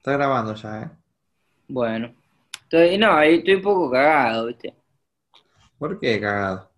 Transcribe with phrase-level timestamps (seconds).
[0.00, 0.90] Está grabando ya, ¿eh?
[1.68, 2.14] Bueno.
[2.62, 4.72] Estoy, no, ahí estoy un poco cagado, ¿viste?
[5.78, 6.70] ¿Por qué cagado?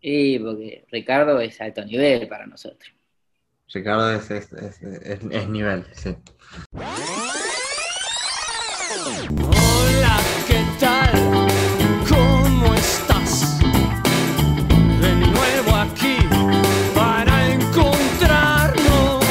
[0.00, 2.90] Y porque Ricardo es alto nivel para nosotros.
[3.74, 6.16] Ricardo es, es, es, es- es nivel, sí.
[9.28, 10.16] Hola,
[10.48, 11.12] ¿qué tal?
[12.08, 13.58] ¿Cómo estás?
[13.60, 16.16] De nuevo aquí
[16.94, 19.24] para encontrarnos.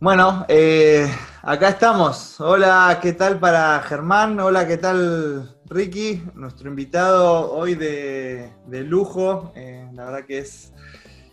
[0.00, 1.10] Bueno, eh,
[1.46, 2.40] acá estamos.
[2.40, 4.40] Hola, ¿qué tal para Germán?
[4.40, 6.22] Hola, ¿qué tal Ricky?
[6.34, 9.52] Nuestro invitado hoy de, de lujo.
[9.54, 10.72] Eh, la verdad que es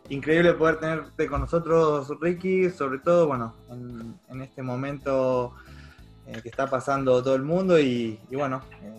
[0.10, 3.56] increíble poder tenerte con nosotros, Ricky, sobre todo, bueno,
[4.30, 5.54] en, este momento
[6.28, 8.92] eh, que está pasando todo el mundo y, bueno, eh,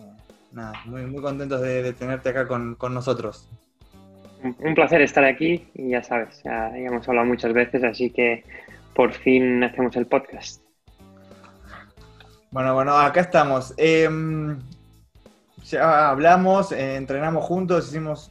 [0.51, 3.49] nada, muy, muy contentos de, tenerte acá con, con nosotros.
[4.41, 8.43] Un placer estar aquí y ya sabes, ya hemos hablado muchas veces, así que
[8.95, 10.62] por fin hacemos el podcast.
[12.53, 13.73] Bueno, bueno, acá estamos.
[13.77, 14.59] Em,
[15.65, 18.29] ya hablamos, eh, entrenamos juntos, hicimos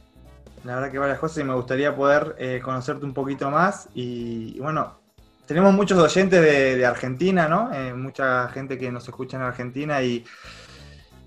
[0.63, 3.89] la verdad que varias cosas y me gustaría poder eh, conocerte un poquito más.
[3.93, 4.97] Y, bueno,
[5.45, 7.69] tenemos muchos oyentes de, de Argentina, ¿no?
[7.73, 10.23] Eh, mucha gente que nos escucha en Argentina y,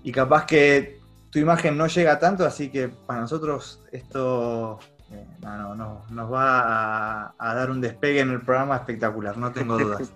[0.03, 4.79] y capaz que tu imagen no llega tanto, así que para nosotros esto
[5.11, 9.37] eh, no, no, no, nos va a, a dar un despegue en el programa espectacular,
[9.37, 10.11] no tengo dudas.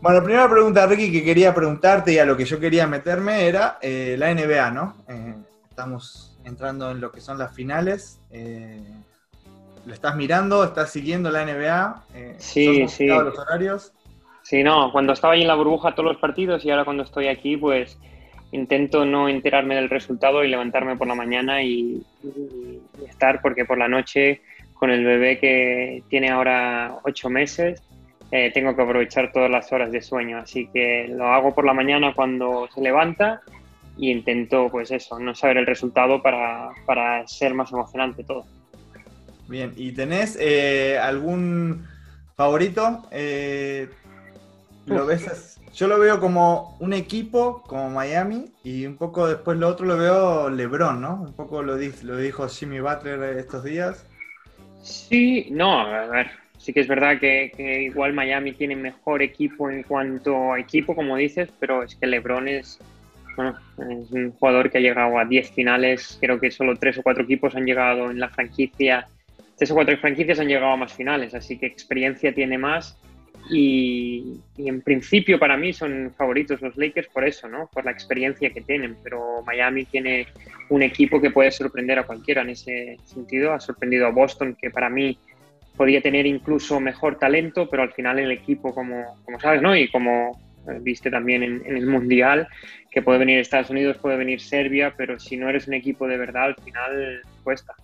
[0.00, 3.78] Bueno, primera pregunta, Ricky, que quería preguntarte y a lo que yo quería meterme era
[3.80, 4.96] eh, la NBA, ¿no?
[5.08, 5.34] Eh,
[5.68, 8.20] estamos entrando en lo que son las finales.
[9.84, 10.62] ¿Lo estás mirando?
[10.62, 12.04] ¿Estás siguiendo la NBA?
[12.38, 13.06] Sí, ¿sos sí.
[13.06, 13.92] los horarios?
[14.42, 17.28] Sí, no, cuando estaba ahí en la burbuja todos los partidos y ahora cuando estoy
[17.28, 17.98] aquí, pues
[18.52, 22.02] intento no enterarme del resultado y levantarme por la mañana y,
[23.08, 24.42] estar, porque por la noche
[24.74, 27.82] con el bebé que tiene ahora ocho meses,
[28.30, 30.38] eh, tengo que aprovechar todas las horas de sueño.
[30.38, 33.42] Así que lo hago por la mañana cuando se levanta
[33.96, 38.44] y intento, pues eso, no saber el resultado para, para ser más emocionante todo.
[39.48, 41.86] Bien, ¿y tenés eh, algún
[42.36, 43.06] favorito?
[43.10, 43.88] Eh,
[44.86, 49.68] ¿lo ves Yo lo veo como un equipo, como Miami, y un poco después lo
[49.68, 51.22] otro lo veo LeBron, ¿no?
[51.22, 54.06] Un poco lo, lo dijo Jimmy Butler estos días.
[54.82, 59.70] Sí, no, a ver, sí que es verdad que, que igual Miami tiene mejor equipo
[59.70, 62.78] en cuanto a equipo, como dices, pero es que LeBron es,
[63.36, 67.02] bueno, es un jugador que ha llegado a 10 finales, creo que solo tres o
[67.02, 69.06] cuatro equipos han llegado en la franquicia,
[69.56, 72.98] tres o cuatro franquicias han llegado a más finales, así que experiencia tiene más
[73.50, 77.68] y, y en principio para mí son favoritos los Lakers por eso, ¿no?
[77.72, 80.26] Por la experiencia que tienen, pero Miami tiene
[80.68, 83.52] un equipo que puede sorprender a cualquiera en ese sentido.
[83.52, 85.18] Ha sorprendido a Boston, que para mí
[85.76, 89.76] podía tener incluso mejor talento, pero al final el equipo, como, como sabes, ¿no?
[89.76, 92.46] Y como eh, viste también en, en el Mundial,
[92.90, 96.18] que puede venir Estados Unidos, puede venir Serbia, pero si no eres un equipo de
[96.18, 97.74] verdad, al final cuesta.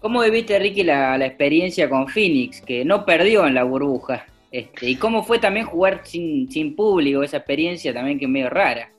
[0.00, 4.26] ¿Cómo viviste, Ricky, la, la experiencia con Phoenix, que no perdió en la burbuja?
[4.52, 8.50] Este, ¿Y cómo fue también jugar sin, sin público, esa experiencia también que es medio
[8.50, 8.90] rara?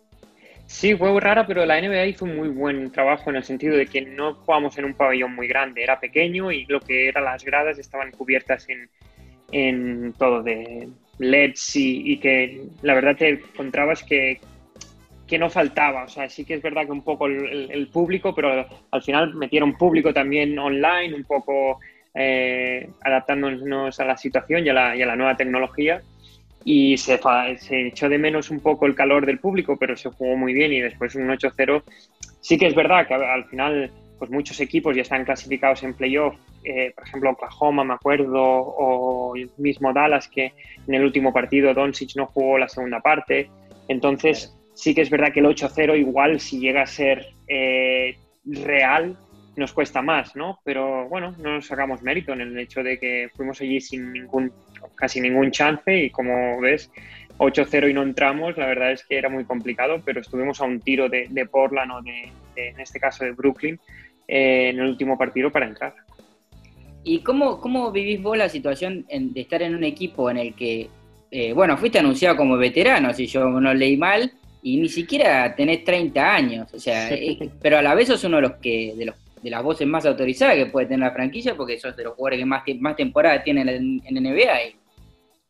[0.66, 3.78] Sí, fue muy rara, pero la NBA hizo un muy buen trabajo en el sentido
[3.78, 7.26] de que no jugamos en un pabellón muy grande, era pequeño y lo que eran
[7.26, 8.90] las gradas estaban cubiertas en,
[9.52, 14.40] en todo de LEDs y, que la verdad te encontrabas que,
[15.28, 16.06] que no faltaba.
[16.06, 19.78] O sea, sí que es verdad que un poco el público, pero al final metieron
[19.78, 21.80] público también online, un poco
[22.14, 26.02] eh, adaptándonos a la situación y a la, y a la nueva tecnología.
[26.66, 27.20] Y se,
[27.58, 30.72] se echó de menos un poco el calor del público, pero se jugó muy bien
[30.72, 31.84] y después un 8-0.
[32.40, 33.92] Sí que es verdad que al final
[34.24, 39.36] pues muchos equipos ya están clasificados en playoff, eh, por ejemplo Oklahoma me acuerdo, o
[39.36, 40.54] el mismo Dallas que
[40.88, 43.50] en el último partido Doncic no jugó la segunda parte,
[43.90, 49.18] entonces sí que es verdad que el 8-0 igual si llega a ser eh, real
[49.56, 50.60] nos cuesta más, ¿no?
[50.64, 54.52] Pero bueno, no nos sacamos mérito en el hecho de que fuimos allí sin ningún,
[54.96, 56.90] casi ningún chance y como ves,
[57.38, 60.80] 8-0 y no entramos, la verdad es que era muy complicado, pero estuvimos a un
[60.80, 63.80] tiro de, de Portland o de, de, en este caso de Brooklyn,
[64.28, 65.94] eh, en el último partido para entrar.
[67.04, 70.54] ¿Y cómo, cómo vivís vos la situación en- de estar en un equipo en el
[70.56, 70.88] que,
[71.32, 74.32] eh, bueno, fuiste anunciado como veterano, si yo no leí mal,
[74.62, 78.38] y ni siquiera tenés 30 años, o sea, eh, pero a la vez sos uno
[78.38, 81.56] de los que, de los de las voces más autorizadas que puede tener la franquicia,
[81.56, 84.64] porque sos de los jugadores que más, más temporada tienen en, en NBA.
[84.64, 84.76] Y,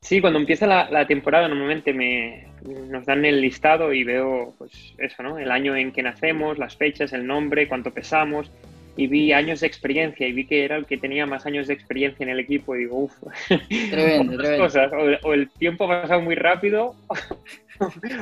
[0.04, 2.48] Sí, cuando empieza la, la temporada normalmente me,
[2.90, 5.40] nos dan el listado y veo pues eso, ¿no?
[5.40, 8.51] El año en que nacemos, las fechas, el nombre, cuánto pesamos
[8.98, 11.74] y vi años de experiencia y vi que era el que tenía más años de
[11.74, 13.13] experiencia en el equipo y digo, uff,
[13.89, 14.66] Tremendo, tremendo.
[14.66, 16.96] cosas, o, o el tiempo ha pasado muy rápido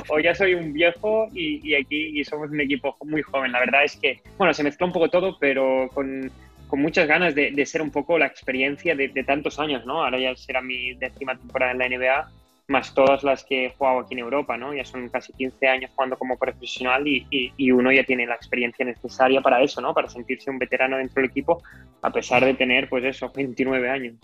[0.09, 3.51] o ya soy un viejo y, y aquí y somos un equipo muy joven.
[3.51, 6.31] La verdad es que, bueno, se mezcló un poco todo, pero con,
[6.67, 10.03] con muchas ganas de, de, ser un poco la experiencia de, de, tantos años, ¿no?
[10.03, 12.31] Ahora ya será mi décima temporada en la NBA,
[12.67, 14.73] más todas las que he jugado aquí en Europa, ¿no?
[14.73, 18.35] Ya son casi 15 años jugando como profesional y, y, y uno ya tiene la
[18.35, 19.93] experiencia necesaria para eso, ¿no?
[19.93, 21.61] Para sentirse un veterano dentro del equipo,
[22.01, 24.15] a pesar de tener, pues eso, 29 años.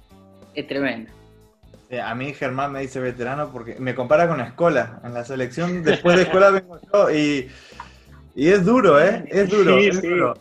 [0.56, 1.12] Es tremendo.
[2.02, 5.00] A mí Germán me dice veterano porque me compara con la escuela.
[5.04, 7.48] En la selección, después de escuela vengo yo y,
[8.36, 9.24] y es duro, ¿eh?
[9.30, 9.80] Es duro.
[9.80, 10.08] Sí, es sí.
[10.08, 10.34] duro.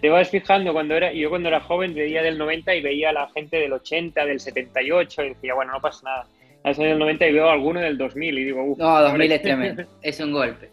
[0.00, 3.12] Te vas fijando, cuando era, yo cuando era joven veía del 90 y veía a
[3.12, 6.26] la gente del 80, del 78 y decía, bueno, no pasa nada.
[6.62, 8.78] A veces del 90 y veo a alguno del 2000 y digo, uff.
[8.78, 10.70] No, 2000 es tremendo, es un golpe.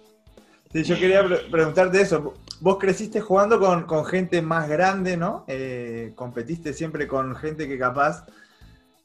[0.73, 2.33] Sí, yo quería pre preguntarte eso.
[2.59, 5.45] Vos creciste jugando con, con gente más grande, ¿no?
[5.47, 8.25] Eh, competiste siempre con gente que capaz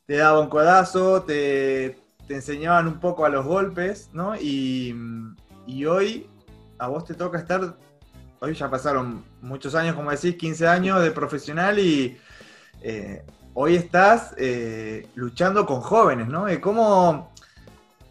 [0.09, 4.35] te daba un codazo, te, te enseñaban un poco a los golpes, ¿no?
[4.37, 4.97] Y,
[5.67, 6.27] y hoy
[6.79, 7.77] a vos te toca estar
[8.41, 12.17] hoy ya pasaron muchos años, como decís, 15 años de profesional y
[12.81, 13.23] eh,
[13.53, 16.47] hoy estás eh, luchando con jóvenes, ¿no?
[16.63, 17.31] ¿Cómo,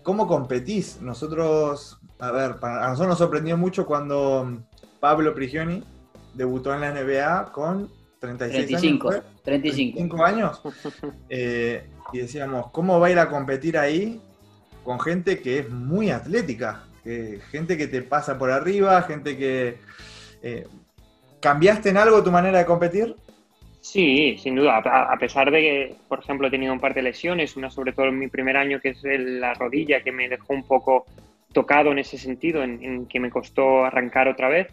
[0.04, 1.02] ¿Cómo competís?
[1.02, 4.62] Nosotros, a ver, a nosotros nos sorprendió mucho cuando
[5.00, 5.84] Pablo Prigioni
[6.36, 9.24] debutó en la NBA con 36 35, años.
[9.24, 9.42] ¿fue?
[9.44, 9.98] 35.
[9.98, 10.62] 35 años.
[11.30, 11.84] Eh,
[12.14, 14.22] y decíamos, ¿cómo va a ir a competir ahí
[14.84, 16.84] con gente que es muy atlética?
[17.04, 19.78] Que, gente que te pasa por arriba, gente que
[20.42, 20.66] eh,
[21.40, 23.16] ¿Cambiaste en algo tu manera de competir?
[23.81, 24.78] Sí, sin duda.
[24.78, 28.08] A, pesar de que, por ejemplo, he tenido un par de lesiones, una sobre todo
[28.08, 31.06] en mi primer año, que es la rodilla, que me dejó un poco
[31.54, 34.68] tocado en ese sentido, en, en, que me costó arrancar otra vez.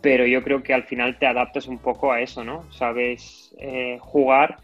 [0.00, 2.70] Pero yo creo que al final te adaptas un poco a eso, ¿no?
[2.72, 4.58] Sabes eh, jugar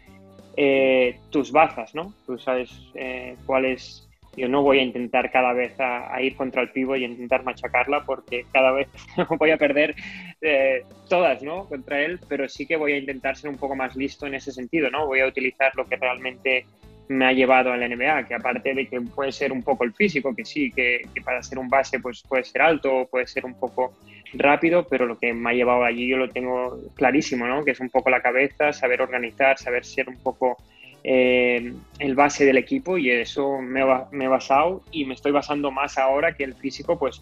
[0.55, 2.13] eh, tus bazas, ¿no?
[2.25, 4.07] Tú sabes eh, cuál es
[4.37, 8.05] yo no voy a intentar cada vez a, ir contra el pivo y intentar machacarla
[8.05, 8.87] porque cada vez
[9.39, 9.95] voy a perder
[10.41, 11.65] eh, todas, ¿no?
[11.65, 14.51] Contra él, pero sí que voy a intentar ser un poco más listo en ese
[14.51, 15.07] sentido, ¿no?
[15.07, 16.65] Voy a utilizar lo que realmente
[17.09, 19.93] me ha llevado a la NBA, que aparte de que puede ser un poco el
[19.93, 23.53] físico, que sí, que, para ser un base pues puede ser alto, puede ser un
[23.53, 23.93] poco
[24.33, 27.63] rápido, pero lo que me ha llevado allí yo lo tengo clarísimo, ¿no?
[27.63, 30.57] Que es un poco la cabeza, saber organizar, saber ser un poco
[31.03, 33.81] eh, el base del equipo y eso me,
[34.11, 37.21] me, he basado y me estoy basando más ahora que el físico, pues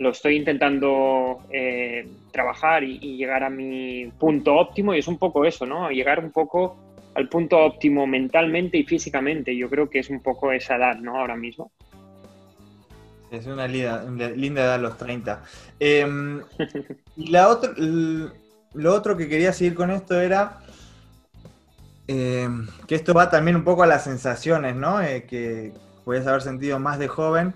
[0.00, 5.18] lo estoy intentando eh, trabajar y, y, llegar a mi punto óptimo y es un
[5.18, 5.90] poco eso, ¿no?
[5.90, 6.76] Llegar un poco
[7.14, 9.56] al punto óptimo mentalmente y físicamente.
[9.56, 11.18] Yo creo que es un poco esa edad, ¿no?
[11.18, 11.70] Ahora mismo.
[13.30, 15.42] Es una linda, linda edad los 30.
[15.78, 16.40] Eh,
[17.16, 20.58] y la otra, lo otro que quería seguir con esto era
[22.12, 22.48] eh,
[22.88, 25.00] que esto va también un poco a las sensaciones, ¿no?
[25.00, 25.72] Eh, que
[26.04, 27.54] puedes haber sentido más de joven.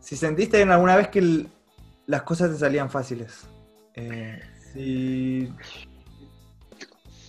[0.00, 1.46] Si sentiste en alguna vez que
[2.06, 3.46] las cosas te salían fáciles.
[3.94, 4.40] Eh,
[4.72, 5.52] si...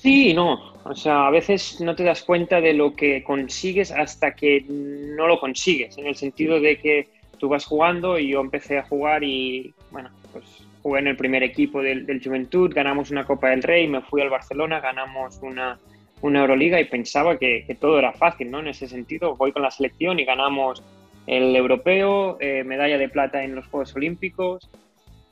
[0.06, 0.60] Sí, no.
[0.84, 5.26] O sea, a veces no te das cuenta de lo que consigues hasta que no
[5.26, 5.98] lo consigues.
[5.98, 7.08] En el sentido de que
[7.40, 10.46] tú vas jugando y yo empecé a jugar y, bueno, pues
[10.84, 14.22] jugué en el primer equipo del, del Juventud, ganamos una Copa del Rey, me fui
[14.22, 15.80] al Barcelona, ganamos una,
[16.22, 18.60] una Euroliga y pensaba que, que, todo era fácil, ¿no?
[18.60, 20.84] En ese sentido, voy con la selección y ganamos
[21.26, 24.70] el europeo, eh, medalla de plata en los Juegos Olímpicos.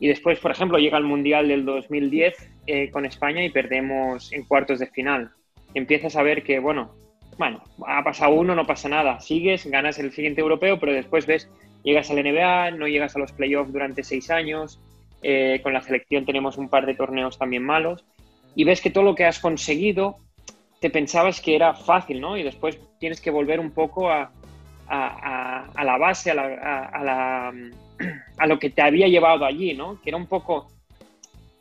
[0.03, 2.35] Y después, por ejemplo, llega el Mundial del 2010
[2.67, 5.31] eh, con España y perdemos en cuartos de final.
[5.75, 6.93] Empiezas a ver que, bueno,
[7.37, 9.21] bueno, ha pasado uno, no pasa nada.
[9.21, 11.49] Sigues, ganas el siguiente europeo, pero después ves,
[11.85, 14.77] llegas al NBA, no llegas a los playoffs durante seis años.
[15.21, 18.03] Eh, con la selección tenemos un par de torneos también malos.
[18.57, 20.17] Y ves que todo lo que has conseguido
[20.81, 22.35] te pensabas que era fácil, ¿no?
[22.35, 24.33] Y después tienes que volver un poco a,
[24.87, 27.53] a, a, a la base, a, la, a, la,
[28.37, 30.01] a, lo que te había llevado allí, ¿no?
[30.01, 30.67] Que era un poco,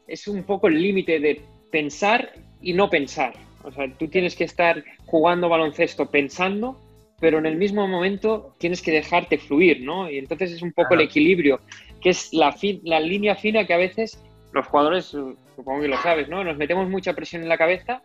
[0.06, 3.34] es un poco el límite de pensar y no pensar.
[3.64, 6.78] O sea, tú tienes que estar jugando baloncesto pensando,
[7.20, 10.10] pero en el mismo momento tienes que dejarte fluir, ¿no?
[10.10, 11.02] Y entonces es un poco claro.
[11.02, 11.60] el equilibrio,
[12.00, 15.96] que es la, fin, la línea fina que a veces los jugadores, supongo que lo
[15.98, 16.44] sabes, ¿no?
[16.44, 18.02] Nos metemos mucha presión en la cabeza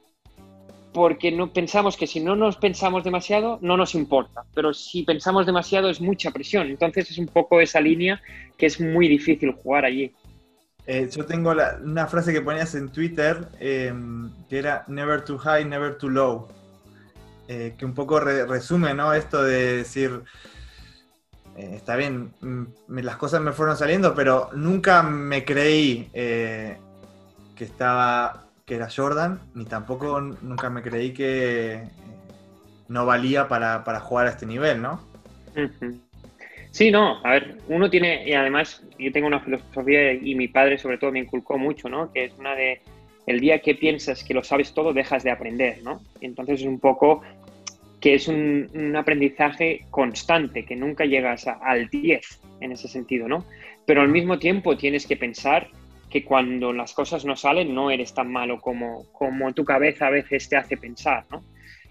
[0.97, 5.45] porque no pensamos que si no nos pensamos demasiado no nos importa, pero si pensamos
[5.45, 6.71] demasiado es mucha presión.
[6.71, 8.19] Entonces es un poco esa línea
[8.57, 10.11] que es muy difícil jugar allí.
[10.87, 13.93] Eh, yo tengo una frase que ponías en Twitter eh,
[14.49, 16.47] que era never too high, never too low,
[17.47, 19.13] eh, que un poco re, resume ¿no?
[19.13, 20.23] esto de decir,
[21.55, 22.33] está bien,
[22.87, 26.79] me, las cosas me fueron saliendo, pero nunca me creí que
[27.59, 31.89] estaba que era Jordan, ni tampoco nunca me creí que eh,
[32.89, 35.01] no valía para, para jugar a este nivel, ¿no?
[36.71, 40.77] Sí, no, a ver, uno tiene, y además yo tengo una filosofía y mi padre
[40.77, 42.11] sobre todo me inculcó mucho, ¿no?
[42.11, 42.81] Que es una de,
[43.25, 46.01] el día que piensas que lo sabes todo, dejas de aprender, ¿no?
[46.19, 47.21] Entonces es un poco
[48.01, 53.45] que es un, aprendizaje constante, que nunca llegas a- al 10 en ese sentido, ¿no?
[53.85, 55.69] Pero al mismo tiempo tienes que pensar
[56.09, 60.11] que cuando las cosas no salen no eres tan malo como, como tu cabeza a
[60.11, 61.43] veces te hace pensar, ¿no?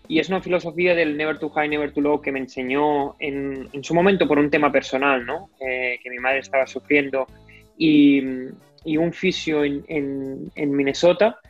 [0.09, 3.69] Y es una filosofía del never too high, never too low que me enseñó en,
[3.73, 5.51] en su momento por un tema personal, ¿no?
[5.61, 7.27] Eh, que mi madre estaba sufriendo
[7.77, 8.23] y,
[8.85, 9.85] y un fisio en,
[10.55, 11.41] en- Minnesota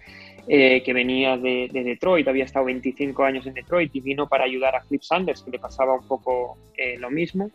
[0.49, 4.45] eh, que venía de, de Detroit, había estado 25 años en Detroit y vino para
[4.45, 7.51] ayudar a Flip Sanders, que le pasaba un poco eh, lo mismo.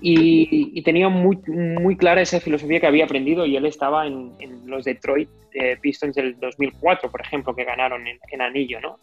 [0.00, 4.32] Y, tenía muy, muy clara esa filosofía que había aprendido y él estaba en,
[4.66, 8.98] los Detroit eh, Pistons del 2004, por ejemplo, que ganaron en, anillo, ¿no?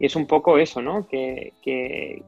[0.00, 1.06] Y es un poco eso, ¿no?
[1.08, 2.22] Que, que,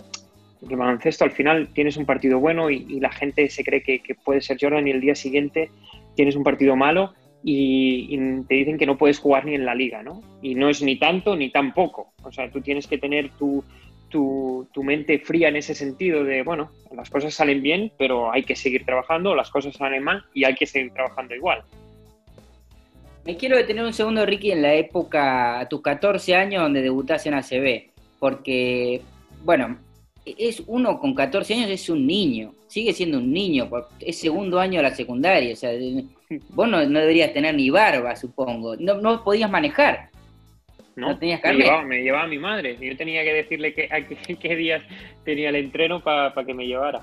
[0.69, 4.41] el baloncesto al final tienes un partido bueno y, la gente se cree que, puede
[4.41, 5.71] ser Jordan y el día siguiente
[6.15, 9.75] tienes un partido malo y, y te dicen que no puedes jugar ni en la
[9.75, 10.23] liga, ¿no?
[10.41, 12.13] Y no es ni tanto ni tan poco.
[12.23, 13.63] O sea, tú tienes que tener tu,
[14.15, 18.55] tu, mente fría en ese sentido de, bueno, las cosas salen bien, pero hay que
[18.55, 21.63] seguir trabajando, las cosas salen mal y hay que seguir trabajando igual.
[23.25, 27.29] Me quiero detener un segundo, Ricky, en la época, a tus 14 años, donde debutaste
[27.29, 27.91] en ACB.
[28.21, 29.01] Porque,
[29.43, 29.79] bueno,
[30.25, 33.69] es uno con 14 años es un niño, sigue siendo un niño,
[33.99, 35.55] es segundo año de la secundaria.
[35.55, 35.73] O sea,
[36.51, 38.77] vos no, no deberías tener ni barba, supongo.
[38.77, 40.11] No, no podías manejar.
[40.97, 41.09] ¿No?
[41.09, 41.65] No tenías me, carnet.
[41.67, 42.77] llevaba, me llevaba mi madre.
[42.81, 44.83] Yo tenía que decirle que, a qué, qué días
[45.25, 47.01] tenía el entreno para que me llevara.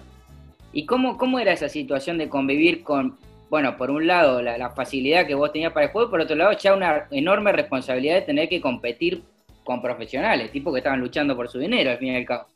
[0.74, 3.18] ¿Y cómo, cómo era esa situación de convivir con,
[3.50, 6.36] bueno, por un lado, la, la facilidad que vos tenías para el juego, por otro
[6.36, 9.22] lado, ya una enorme responsabilidad de tener que competir
[9.64, 12.48] con profesionales, tipos que estaban luchando por su dinero, al fin y al cabo?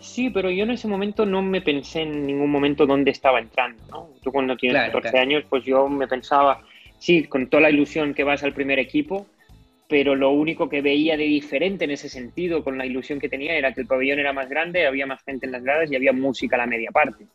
[0.00, 3.82] Sí, pero yo en ese momento no me pensé en ningún momento dónde estaba entrando,
[3.90, 4.08] ¿no?
[4.22, 5.22] Tú cuando tienes Claro, 14 claro.
[5.22, 6.60] años, pues yo me pensaba,
[6.98, 9.26] sí, con toda la ilusión que vas al primer equipo,
[9.88, 13.56] pero lo único que veía de diferente en ese sentido, con la ilusión que tenía,
[13.56, 16.12] era que el pabellón era más grande, había más gente en las gradas y había
[16.12, 17.26] música a la media parte.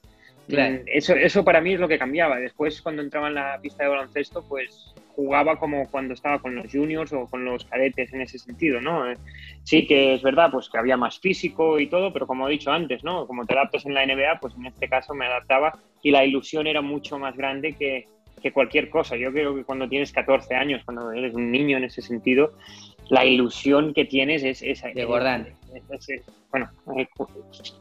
[0.48, 0.76] Claro.
[0.76, 2.40] Mm, Eso, eso para mí es lo que cambiaba.
[2.40, 6.72] Después, cuando entraba en la pista de baloncesto, pues jugaba como cuando estaba con los
[6.72, 9.12] juniors o con los cadetes en ese sentido, ¿no?
[9.12, 9.18] Eh,
[9.64, 12.72] Sí que es verdad, pues que había más físico y todo, pero como he dicho
[12.72, 13.28] antes, ¿no?
[13.28, 16.66] Como te adaptas en la NBA, pues en este caso me adaptaba y la ilusión
[16.66, 18.08] era mucho más grande que,
[18.40, 19.16] que cualquier cosa.
[19.16, 22.54] Yo creo que cuando tienes 14 años, cuando eres un niño en ese sentido,
[23.10, 24.62] la ilusión que tienes es...
[24.62, 25.56] es Desbordante.
[25.74, 27.08] es- es- es- bueno, eh,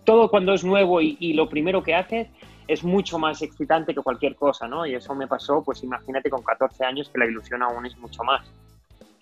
[0.04, 2.28] todo cuando es nuevo y, y lo primero que haces
[2.66, 4.84] es mucho más excitante que cualquier cosa, ¿no?
[4.86, 8.22] Y eso me pasó, pues imagínate con 14 años que la ilusión aún es mucho
[8.24, 8.46] más.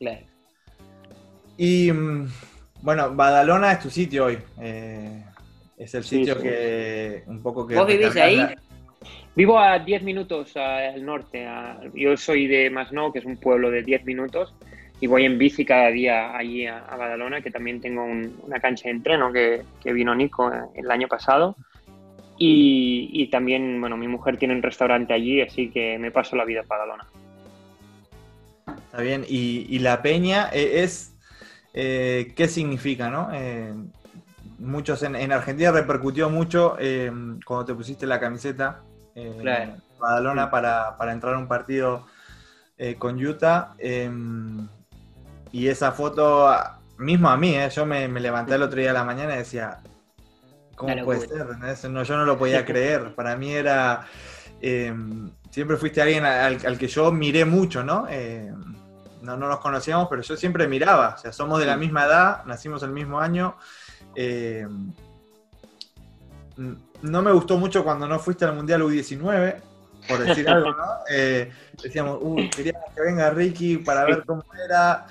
[0.01, 0.27] Claro.
[1.57, 2.29] Y mm,
[2.83, 4.39] bueno, Badalona es tu sitio hoy.
[4.61, 5.23] eh,
[5.79, 6.43] es el sitio sí.
[6.43, 7.75] que un poco que.
[7.77, 8.37] ¿Vos vivís ahí?
[8.37, 8.55] la-
[9.37, 11.47] Vivo a 10 minutos al norte.
[11.47, 14.55] a- yo soy de Masnou, que es un pueblo de 10 minutos,
[14.99, 18.59] y voy en bici cada día allí a, a Badalona, que también tengo un- una
[18.61, 21.55] cancha de entreno que, que vino Nico eh, el año pasado.
[22.39, 26.45] Y, y también, bueno, mi mujer tiene un restaurante allí, así que me paso la
[26.47, 27.05] vida en Badalona.
[28.87, 29.25] Está bien.
[29.29, 31.15] Y, y la peña eh, es.
[31.75, 33.29] eh, ¿Qué significa, no?
[33.35, 33.73] Eh,
[34.59, 37.11] muchos en, en Argentina repercutió mucho eh,
[37.45, 38.81] cuando te pusiste la camiseta.
[39.17, 39.75] Eh, Claro.
[39.99, 42.07] Badalona para, para entrar a un partido
[42.79, 43.75] eh, con Utah.
[43.79, 44.11] eh,
[45.53, 46.49] y esa foto,
[46.99, 49.39] mismo a mí, eh, yo me, me levanté el otro día a la mañana y
[49.39, 49.79] decía,
[50.75, 51.91] ¿cómo puede ser?
[51.91, 53.15] No, yo no lo podía creer.
[53.15, 54.07] Para mí era.
[54.61, 54.95] eh,
[55.51, 58.07] siempre fuiste alguien al, al que yo miré mucho, ¿no?
[58.11, 58.53] Eh,
[59.23, 61.15] no, no nos conocíamos, pero yo siempre miraba.
[61.17, 63.57] O sea, somos de la misma edad, nacimos el mismo año.
[64.15, 64.67] eh,
[66.57, 69.57] no me gustó mucho cuando no fuiste al Mundial U19,
[70.09, 70.85] por decir algo, ¿no?
[71.11, 71.51] Eh,
[71.83, 75.07] decíamos, uy, queríamos que venga Ricky para ver cómo era.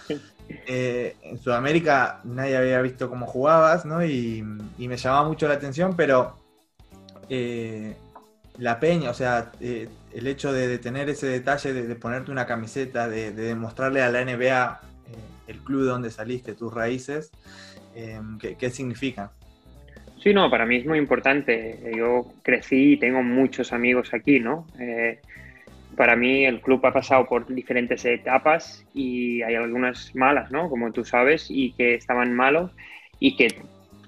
[0.47, 4.05] Eh, en Sudamérica nadie había visto cómo jugabas, ¿no?
[4.05, 4.43] Y,
[4.77, 6.37] y me llamaba mucho la atención, pero
[7.29, 7.95] eh,
[8.59, 12.31] la peña, o sea, eh, el hecho de, de tener ese detalle de, de ponerte
[12.31, 14.81] una camiseta, de, de demostrarle a la NBA
[15.47, 17.31] el club de donde saliste, tus raíces,
[18.39, 19.29] ¿qué, qué significan?
[20.25, 21.77] Sí, no, para mí es muy importante.
[21.95, 24.65] Yo crecí y tengo muchos amigos aquí, ¿no?
[24.79, 25.19] Eh,
[25.95, 30.67] para mí el club ha pasado por diferentes etapas y hay algunas malas, ¿no?
[30.67, 32.71] Como tú sabes, y que estaban malos
[33.19, 33.49] y que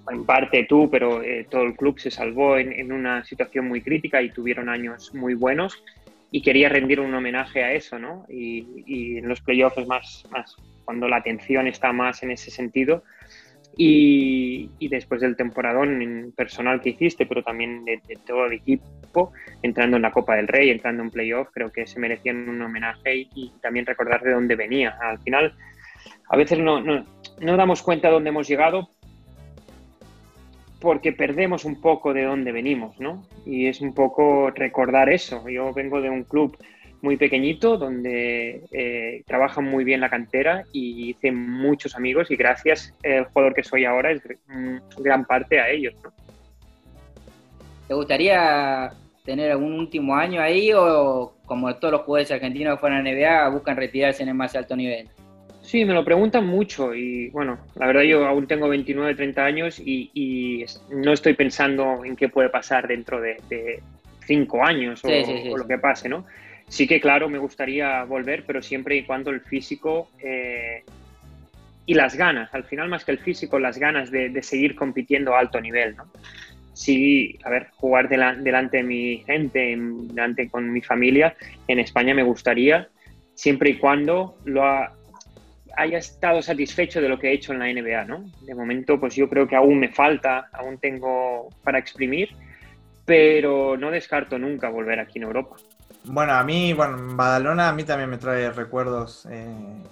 [0.10, 3.82] en parte tú, pero eh, todo el club se salvó en, en una situación muy
[3.82, 5.84] crítica y tuvieron años muy buenos
[6.32, 8.26] y quería rendir un homenaje a eso, ¿no?
[8.28, 13.04] Y, y en los playoffs más, más cuando la atención está más en ese sentido.
[13.78, 19.32] Y, después del temporadón personal que hiciste, pero también de, todo el equipo
[19.62, 23.16] entrando en la Copa del Rey, entrando en playoff, creo que se merecían un homenaje
[23.16, 24.98] y, y también recordar de dónde venía.
[25.00, 25.54] Al final,
[26.30, 27.06] a veces no, no,
[27.40, 28.90] no damos cuenta de dónde hemos llegado
[30.80, 33.24] porque perdemos un poco de dónde venimos, ¿no?
[33.46, 35.48] Y es un poco recordar eso.
[35.50, 36.58] Yo vengo de un club
[37.02, 42.94] muy pequeñito donde eh, trabajan muy bien la cantera y hice muchos amigos y gracias
[43.04, 44.22] el jugador que soy ahora es
[44.98, 45.94] gran parte a ellos.
[46.04, 46.12] ¿no?
[47.88, 48.92] ¿Te gustaría
[49.24, 53.50] tener algún último año ahí o como todos los jugadores argentinos que fueron a NBA
[53.50, 55.08] buscan retirarse en el más alto nivel?
[55.62, 59.80] Sí, me lo preguntan mucho y bueno, la verdad yo aún tengo 29, 30 años
[59.80, 63.82] y, y no estoy pensando en qué puede pasar dentro de, de
[64.26, 66.26] cinco años o, Sí, sí, sí, o lo que pase, ¿no?
[66.68, 70.84] Sí que claro, me gustaría volver, pero siempre y cuando el físico eh,
[71.86, 75.40] y las ganas, al final más que el físico, las ganas de, seguir compitiendo a
[75.40, 76.12] alto nivel, ¿no?
[76.74, 81.36] Sí, a ver, jugar delan- delante de mi gente, en- delante con mi familia,
[81.68, 82.90] en España me gustaría,
[83.34, 84.94] siempre y cuando lo ha-
[85.78, 88.26] haya estado satisfecho de lo que he hecho en la NBA, ¿no?
[88.42, 92.30] De momento, pues yo creo que aún me falta, aún tengo para exprimir,
[93.06, 95.56] pero no descarto nunca volver aquí en Europa.
[96.10, 99.84] Bueno, a mí, bueno, Badalona a mí también me trae recuerdos eh,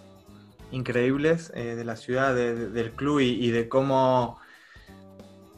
[0.72, 4.40] increíbles eh, de la ciudad, de- de- del club y, y de cómo,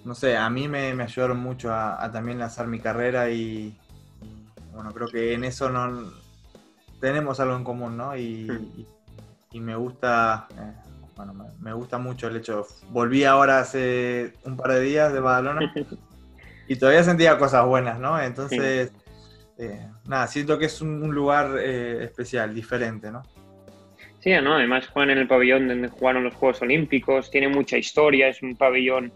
[0.04, 3.78] no sé, a mí me, me ayudaron mucho a, a también lanzar mi carrera y,
[4.22, 6.12] y, bueno, creo que en eso no
[7.00, 8.18] tenemos algo en común, ¿no?
[8.18, 8.80] Y, Mm.
[8.82, 8.88] y-
[9.60, 10.72] me gusta, eh,
[11.16, 12.68] bueno, me, me gusta mucho el hecho.
[12.92, 15.74] Volví ahora hace un par de días de Badalona
[16.68, 18.22] y todavía sentía cosas buenas, ¿no?
[18.22, 18.92] Entonces,
[19.58, 23.24] eh, nada, siento que es un, lugar eh, especial, diferente, ¿no?
[24.20, 24.56] Sí, ¿no?
[24.56, 28.56] Además juegan en el pabellón donde jugaron los Juegos Olímpicos, tiene mucha historia, es un
[28.56, 29.12] pabellón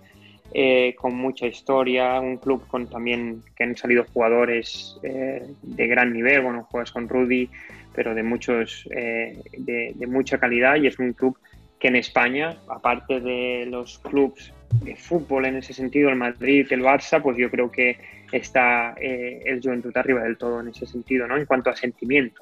[0.53, 6.11] eh, con mucha historia, un club con también que han salido jugadores eh, de gran
[6.11, 7.49] nivel, bueno, juegas con Rudy,
[7.95, 11.37] pero de muchos, eh, de, de mucha calidad y es un club
[11.79, 16.81] que en España, aparte de los clubes de fútbol en ese sentido, el Madrid, el
[16.81, 17.97] Barça, pues yo creo que
[18.31, 21.37] está eh, el Juventud arriba del todo en ese sentido, ¿no?
[21.37, 22.41] En cuanto a sentimiento.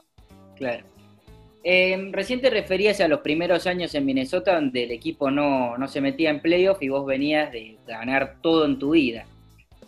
[0.56, 0.84] Claro.
[1.64, 5.88] Eh, recién te referías a los primeros años en Minnesota donde el equipo no, no
[5.88, 9.26] se metía en playoff y vos venías de ganar todo en tu vida.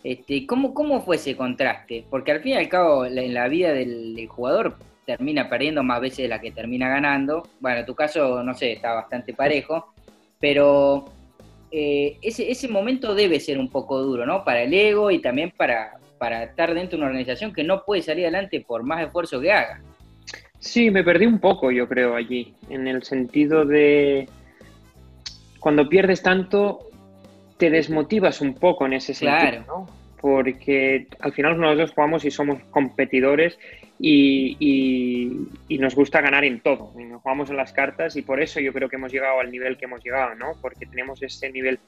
[0.04, 2.04] Este, ¿cómo, ¿Cómo fue ese contraste?
[2.10, 6.00] Porque al fin y al cabo en la vida del, del jugador termina perdiendo más
[6.00, 7.48] veces de la que termina ganando.
[7.60, 9.92] Bueno, en tu caso, no sé, está bastante parejo,
[10.40, 11.06] pero
[11.72, 14.44] eh, ese, ese momento debe ser un poco duro, ¿no?
[14.44, 18.02] Para el ego y también para, para estar dentro de una organización que no puede
[18.02, 19.80] salir adelante por más esfuerzo que haga.
[20.58, 24.28] Sí, me perdí un poco, yo creo, allí, en el sentido de
[25.58, 26.90] cuando pierdes tanto,
[27.56, 29.64] te desmotivas un poco en ese sentido, Claro.
[29.66, 29.86] ¿no?
[30.20, 33.58] Porque al final nosotros jugamos y somos competidores
[34.04, 38.60] y, nos gusta ganar en todo, y nos jugamos en las cartas y por eso
[38.60, 40.52] yo creo que hemos llegado al nivel que hemos llegado, ¿no?
[40.60, 41.78] Porque tenemos ese nivel.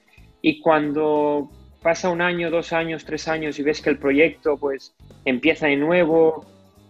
[0.41, 1.51] Y cuando
[1.83, 5.77] pasa un año, dos años, tres años y ves que el proyecto pues empieza de
[5.77, 6.47] nuevo,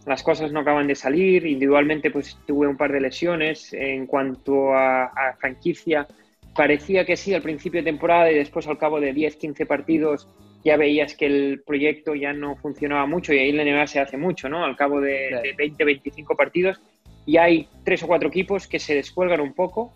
[0.06, 4.72] las cosas no acaban de salir, individualmente pues tuve un par de lesiones en cuanto
[4.74, 6.06] a, a franquicia,
[6.54, 10.28] parecía que sí al principio de temporada y después al cabo de 10, 15 partidos
[10.64, 14.00] ya veías que el proyecto ya no funcionaba mucho y ahí en la NBA se
[14.00, 14.64] hace mucho, ¿no?
[14.64, 15.42] Al cabo de, Claro.
[15.42, 16.80] de 20, 25 partidos
[17.26, 19.92] ya hay tres o cuatro equipos que se descuelgan un poco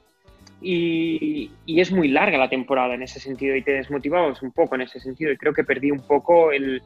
[0.61, 4.75] y, y es muy larga la temporada en ese sentido y te desmotivabas un poco
[4.75, 6.83] en ese sentido y creo que perdí un poco el,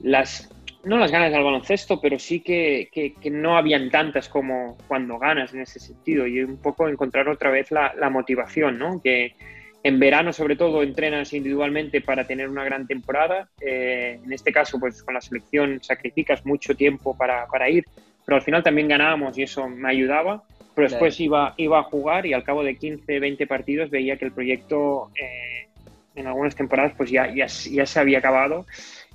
[0.00, 0.48] las,
[0.84, 5.18] no las ganas del baloncesto, pero sí que, que- que no habían tantas como cuando
[5.18, 9.00] ganas en ese sentido y un poco encontrar otra vez la, la motivación, ¿no?
[9.02, 9.34] Que
[9.82, 14.78] en verano sobre todo entrenas individualmente para tener una gran temporada, eh, en este caso
[14.78, 17.84] pues con la selección sacrificas mucho tiempo para, para ir,
[18.26, 20.42] pero al final también ganábamos y eso me ayudaba,
[20.74, 24.26] pero después iba, iba a jugar y al cabo de 15, 20 partidos veía que
[24.26, 25.68] el proyecto eh,
[26.14, 28.66] en algunas temporadas pues ya, ya, ya se había acabado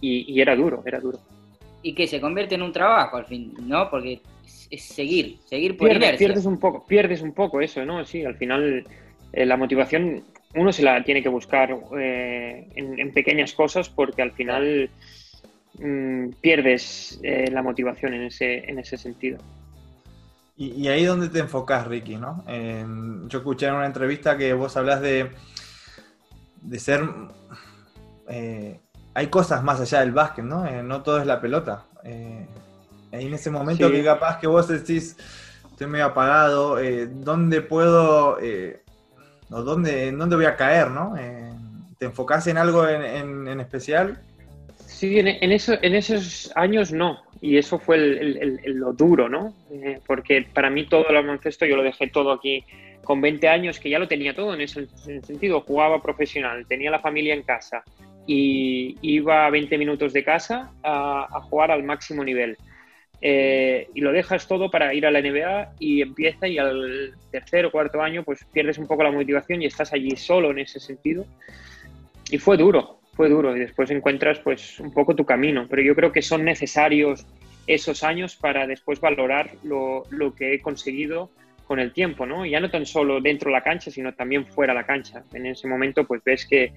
[0.02, 1.20] y, y era duro, era duro.
[1.84, 3.90] y que se convierte en un trabajo al fin, ¿no?
[3.92, 6.28] Porque es, es seguir, seguir por Pierdes, inercia.
[6.28, 8.04] pierdes un poco, pierdes un poco eso, ¿no?
[8.04, 8.84] Sí, al final
[9.32, 10.24] eh, la motivación
[10.56, 14.90] uno se la tiene que buscar eh, en, en pequeñas cosas porque al final
[15.80, 19.38] mm, pierdes eh, la motivación en ese, en ese sentido.
[20.58, 22.44] Y, y ahí donde te enfocás, Ricky, ¿no?
[23.28, 25.30] Yo escuché en una entrevista que vos hablas de,
[26.62, 27.04] de ser...
[28.30, 28.80] eh,
[29.14, 30.64] hay cosas más allá del básquet, ¿no?
[30.84, 31.86] No todo es la pelota.
[33.12, 33.94] Ahí en ese momento Sí.
[33.96, 35.18] que capaz que vos decís,
[35.72, 36.78] estoy medio apagado,
[37.12, 38.38] ¿dónde puedo...
[39.52, 41.16] o dónde, en dónde voy a caer, ¿no?
[41.18, 41.52] Eh,
[41.98, 44.18] ¿Te enfocás en algo en, especial?
[44.86, 47.20] Sí, en, en eso- en esos años no.
[47.42, 49.54] Y eso fue lo duro, ¿no?
[49.72, 52.64] Eh, porque para mí todo el baloncesto yo lo dejé todo aquí
[53.04, 55.62] con 20 años, que ya lo tenía todo en ese en ese sentido.
[55.62, 57.84] Jugaba profesional, tenía la familia en casa
[58.26, 62.58] y iba a 20 minutos de casa a jugar al máximo nivel.
[63.22, 67.66] Eh, y lo dejas todo para ir a la NBA y empieza y al tercer
[67.66, 70.80] o cuarto año pues pierdes un poco la motivación y estás allí solo en ese
[70.80, 71.26] sentido.
[72.30, 75.96] Y fue duro, fue duro y después encuentras pues un poco tu camino, pero yo
[75.96, 77.26] creo que son necesarios
[77.68, 81.32] esos años para después valorar lo, lo que he conseguido
[81.66, 82.46] con el tiempo, ¿no?
[82.46, 85.24] Ya no tan solo dentro de la cancha, sino también fuera de la cancha.
[85.34, 86.72] En ese momento pues ves que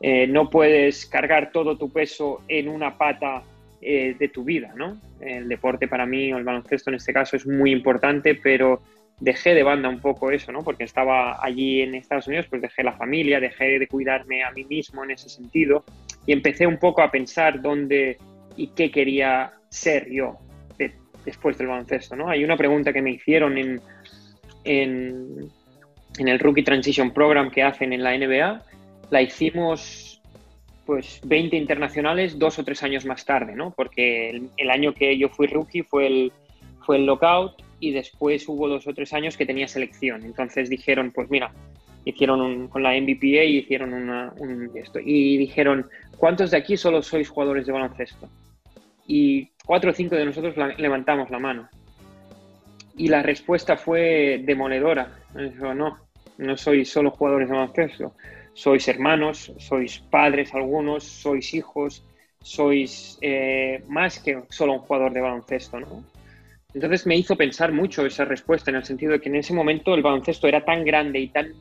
[0.00, 3.44] eh, no puedes cargar todo tu peso en una pata
[3.82, 4.96] eh, de tu vida, ¿no?
[5.20, 8.80] El deporte para mí, o el baloncesto en este caso, es muy importante, pero
[9.20, 10.62] dejé de banda un poco eso, ¿no?
[10.62, 14.64] Porque estaba allí en Estados Unidos, pues dejé la familia, dejé de cuidarme a mí
[14.64, 15.84] mismo en ese sentido
[16.26, 18.18] y empecé un poco a pensar dónde
[18.56, 20.38] y qué quería ser yo
[20.78, 20.92] de-
[21.24, 22.28] después del baloncesto, ¿no?
[22.28, 23.80] Hay una pregunta que me hicieron en,
[24.64, 25.48] en,
[26.18, 28.62] en el Rookie Transition Program que hacen en la NBA,
[29.10, 30.11] la hicimos
[30.86, 33.72] pues 20 internacionales dos o tres años más tarde, ¿no?
[33.72, 36.32] Porque el, año que yo fui rookie fue el,
[36.84, 40.24] fue el lockout y después hubo dos o tres años que tenía selección.
[40.24, 41.52] Entonces dijeron, pues mira,
[42.04, 44.98] hicieron un- con la MVPA y hicieron un esto.
[44.98, 48.28] Y dijeron, ¿cuántos de aquí solo sois jugadores de baloncesto?
[49.06, 51.68] Y cuatro o cinco de nosotros levantamos la mano.
[52.96, 55.18] Y la respuesta fue demoledora.
[55.34, 55.98] Dijo, no,
[56.38, 58.14] no sois solo jugadores de baloncesto.
[58.54, 62.04] Sois hermanos, sois padres algunos, sois hijos,
[62.42, 66.04] sois eh, más que solo un jugador de baloncesto, ¿no?
[66.74, 69.94] Entonces me hizo pensar mucho esa respuesta en el sentido de que en ese momento
[69.94, 71.52] el baloncesto era tan grande y tan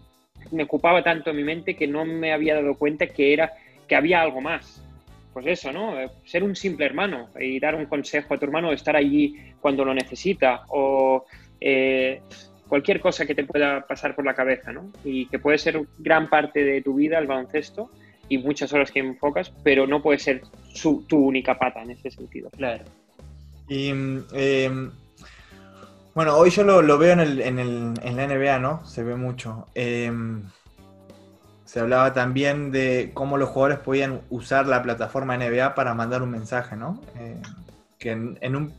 [0.51, 3.54] me ocupaba tanto en mi mente que no me había dado cuenta que era
[3.88, 4.82] que había algo más.
[5.34, 5.99] Pues eso, ¿no?
[5.99, 9.86] Eh, Ser un simple hermano y dar un consejo a tu hermano, estar allí cuando
[9.86, 11.25] lo necesita o
[11.60, 12.21] eh,
[12.71, 14.93] cualquier cosa que te pueda pasar por la cabeza, ¿no?
[15.03, 17.89] Y que puede ser gran parte de tu vida el baloncesto
[18.29, 20.41] y muchas horas que enfocas, pero no puede ser
[20.73, 22.49] su- tu única pata en ese sentido.
[22.51, 22.86] Claro.
[23.67, 23.91] Y
[24.34, 24.71] eh,
[26.15, 28.86] bueno, hoy yo lo, lo veo en, el, en, el- en la NBA, ¿no?
[28.86, 29.67] Se ve mucho.
[29.75, 30.10] Eh,
[31.65, 36.31] se hablaba también de cómo los jugadores podían usar la plataforma NBA para mandar un
[36.31, 37.01] mensaje, ¿no?
[37.19, 37.36] Eh,
[37.99, 38.73] que en, en un,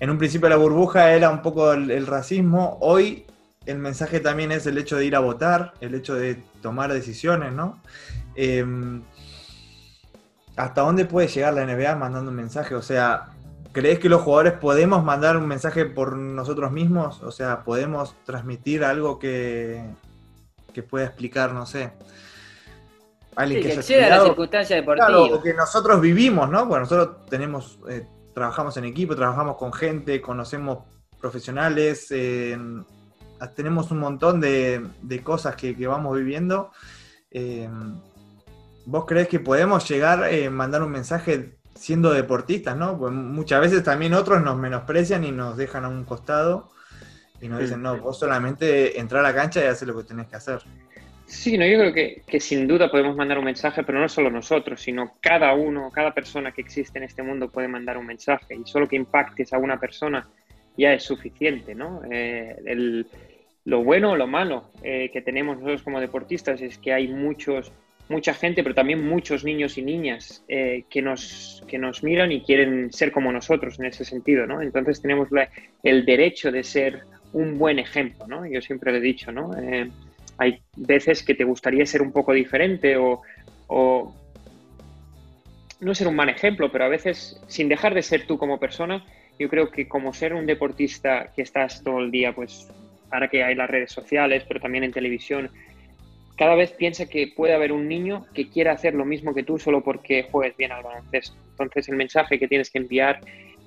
[0.00, 2.78] en un principio la burbuja era un poco el, el racismo.
[2.80, 3.26] Hoy
[3.66, 7.52] el mensaje también es el hecho de ir a votar, el hecho de tomar decisiones,
[7.52, 7.78] ¿no?
[8.36, 8.64] Eh,
[10.56, 12.74] ¿Hasta dónde puede llegar la NBA mandando un mensaje?
[12.74, 13.30] O sea,
[13.72, 17.22] ¿crees que los jugadores podemos mandar un mensaje por nosotros mismos?
[17.22, 19.82] O sea, ¿podemos transmitir algo que,
[20.72, 21.92] que pueda explicar, no sé?
[23.34, 25.06] Alguien Sí, que haya exceda la estudiado- circunstancia deportiva.
[25.08, 26.66] Claro, o que nosotros vivimos, ¿no?
[26.66, 30.84] Bueno, nosotros tenemos, eh, trabajamos en equipo, trabajamos con gente, conocemos
[31.20, 32.58] profesionales, eh,
[33.54, 36.70] tenemos un montón de, de cosas que, que vamos viviendo.
[37.30, 37.68] Eh,
[38.86, 42.98] ¿Vos crees que podemos llegar a mandar un mensaje siendo deportistas, no?
[42.98, 46.70] Pues muchas veces también otros nos menosprecian y nos dejan a un costado
[47.40, 50.28] y nos dicen, no, vos solamente entrar a la cancha y hacer lo que tenés
[50.28, 50.62] que hacer.
[51.26, 54.30] Sí, no, yo creo que, que sin duda podemos mandar un mensaje, pero no solo
[54.30, 58.54] nosotros, sino cada uno, cada persona que existe en este mundo puede mandar un mensaje
[58.54, 60.28] y solo que impactes a una persona
[60.76, 62.02] ya es suficiente, ¿no?
[62.10, 63.06] Eh, el-
[63.64, 67.72] lo bueno o lo malo eh, que tenemos nosotros como deportistas es que hay muchos,
[68.10, 72.42] mucha gente, pero también muchos niños y niñas eh, que, nos, que nos miran y
[72.42, 74.60] quieren ser como nosotros en ese sentido, ¿no?
[74.60, 75.28] Entonces tenemos
[75.82, 78.44] el derecho de ser un buen ejemplo, ¿no?
[78.46, 79.52] Yo siempre lo he dicho, ¿no?
[80.38, 83.22] Hay veces que te gustaría ser un poco diferente o,
[83.68, 84.14] o
[85.80, 89.04] no ser un mal ejemplo, pero a veces sin dejar de ser tú como persona,
[89.38, 92.68] yo creo que como ser un deportista que estás todo el día, pues
[93.10, 95.50] ahora que hay las redes sociales, pero también en televisión,
[96.36, 99.58] cada vez piensa que puede haber un niño que quiera hacer lo mismo que tú
[99.58, 101.36] solo porque juegues bien al baloncesto.
[101.50, 103.20] Entonces el mensaje que tienes que enviar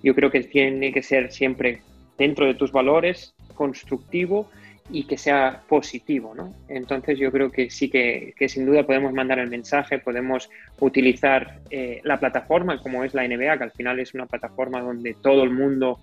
[0.03, 1.81] yo creo que tiene que ser siempre
[2.17, 4.49] dentro de tus valores, constructivo
[4.89, 6.53] y que sea positivo, ¿no?
[6.69, 11.59] Entonces yo creo que sí que, que sin duda podemos mandar el mensaje, podemos utilizar
[11.69, 15.43] eh, la plataforma como es la NBA, que al final es una plataforma donde todo
[15.43, 15.99] el mundo,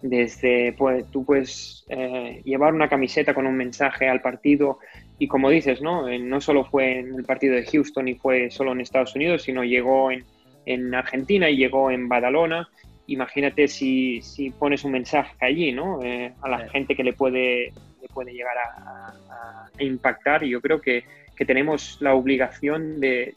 [0.00, 4.78] desde, pues tú puedes eh, llevar una camiseta con un mensaje al partido
[5.18, 6.08] y como dices, ¿no?
[6.08, 9.42] Eh, no solo fue en el partido de Houston y fue solo en Estados Unidos,
[9.42, 10.24] sino llegó en,
[10.66, 12.68] en Argentina y llegó en Badalona.
[13.06, 16.02] Imagínate si, si pones un mensaje allí, ¿no?
[16.02, 17.72] Eh, a la gente que le puede,
[18.06, 20.42] puede llegar a, impactar.
[20.44, 21.04] Y yo creo que,
[21.36, 23.34] que tenemos la obligación de,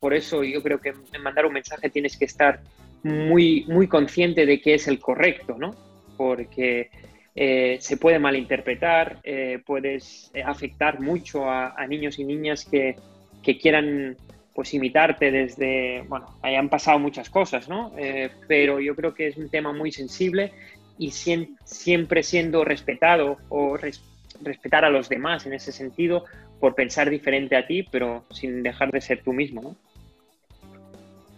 [0.00, 2.60] por eso yo creo que mandar un mensaje tienes que estar
[3.02, 5.74] muy, muy consciente de que es el correcto, ¿no?
[6.16, 6.90] Porque
[7.34, 12.96] eh, se puede malinterpretar, eh, puedes afectar mucho a, niños y niñas que,
[13.42, 14.16] que, quieran
[14.58, 17.92] pues imitarte desde, bueno, hayan pasado muchas cosas, ¿no?
[17.96, 20.52] Eh, pero yo creo que es un tema muy sensible
[20.98, 24.02] y siempre siendo respetado o res,
[24.42, 26.24] respetar a los demás en ese sentido
[26.60, 29.76] por pensar diferente a ti, pero sin dejar de ser tú mismo, ¿no?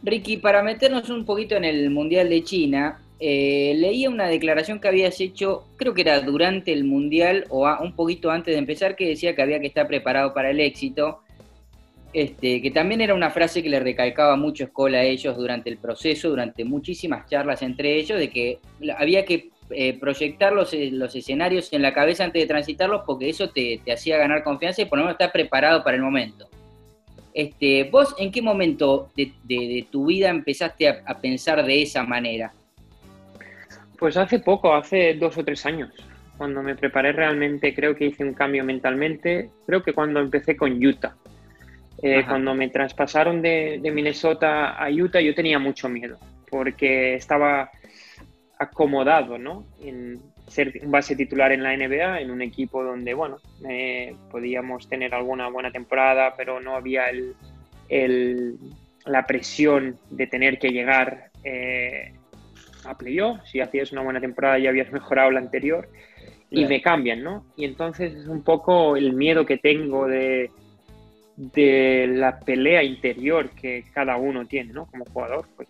[0.03, 4.89] Ricky, para meternos un poquito en el Mundial de China, eh, leía una declaración que
[4.89, 8.97] habías hecho, creo que era durante el Mundial o a, un poquito antes de empezar,
[8.97, 11.21] que decía que había que estar preparado para el éxito.
[12.13, 15.77] Este, que también era una frase que le recalcaba mucho Escola a ellos durante el
[15.77, 18.59] proceso, durante muchísimas charlas entre ellos, de que
[18.97, 23.51] había que eh, proyectar los, los, escenarios en la cabeza antes de transitarlos, porque eso
[23.51, 26.49] te, te hacía ganar confianza y por lo menos estar preparado para el momento.
[27.33, 31.83] Este, ¿Vos en qué momento de, de, de tu vida empezaste a, a, pensar de
[31.83, 32.53] esa manera?
[33.99, 35.91] Pues hace poco, hace dos o tres años,
[36.37, 40.85] cuando me preparé realmente, creo que hice un cambio mentalmente, creo que cuando empecé con
[40.85, 41.15] Utah.
[42.03, 47.71] Eh, cuando me traspasaron de, de, Minnesota a Utah yo tenía mucho miedo, porque estaba
[48.61, 49.65] acomodado ¿no?
[49.83, 54.87] en ser un base titular en la NBA, en un equipo donde, bueno, eh, podíamos
[54.87, 57.35] tener alguna buena temporada, pero no había el,
[57.89, 58.59] el,
[59.07, 62.13] la presión de tener que llegar eh,
[62.85, 63.39] a playoff.
[63.47, 65.89] Si hacías una buena temporada ya habías mejorado la anterior
[66.51, 67.47] y me cambian, ¿no?
[67.57, 70.51] Y entonces es un poco el miedo que tengo de,
[71.37, 74.87] de la pelea interior que cada uno tiene, ¿no?
[74.87, 75.69] Como jugador, pues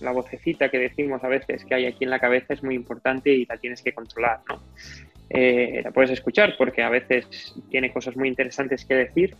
[0.00, 3.30] la vocecita que decimos a veces que hay aquí en la cabeza es muy importante
[3.32, 4.60] y la tienes que controlar, ¿no?
[5.28, 9.36] Eh, la puedes escuchar porque a veces tiene cosas muy interesantes que decir,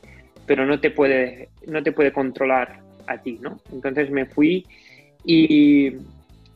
[0.47, 3.61] pero no te puede, no te puede controlar a ti, ¿no?
[3.73, 4.67] Entonces me fui
[5.25, 5.93] y,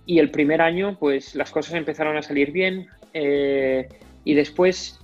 [0.07, 3.88] y el primer año, pues las cosas empezaron a salir bien eh,
[4.25, 5.01] y después,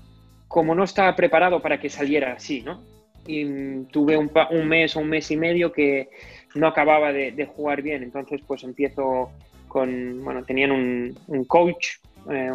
[0.48, 2.82] como no estaba preparado para que saliera así, ¿no?
[3.26, 6.08] Y tuve un, un mes o un mes y medio que
[6.54, 8.02] no acababa de, jugar bien.
[8.02, 9.30] Entonces, pues empiezo
[9.68, 11.98] con, bueno, tenían un, coach,
[12.30, 12.50] eh,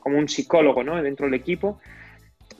[0.00, 1.02] como un psicólogo, ¿no?
[1.02, 1.80] Dentro del equipo.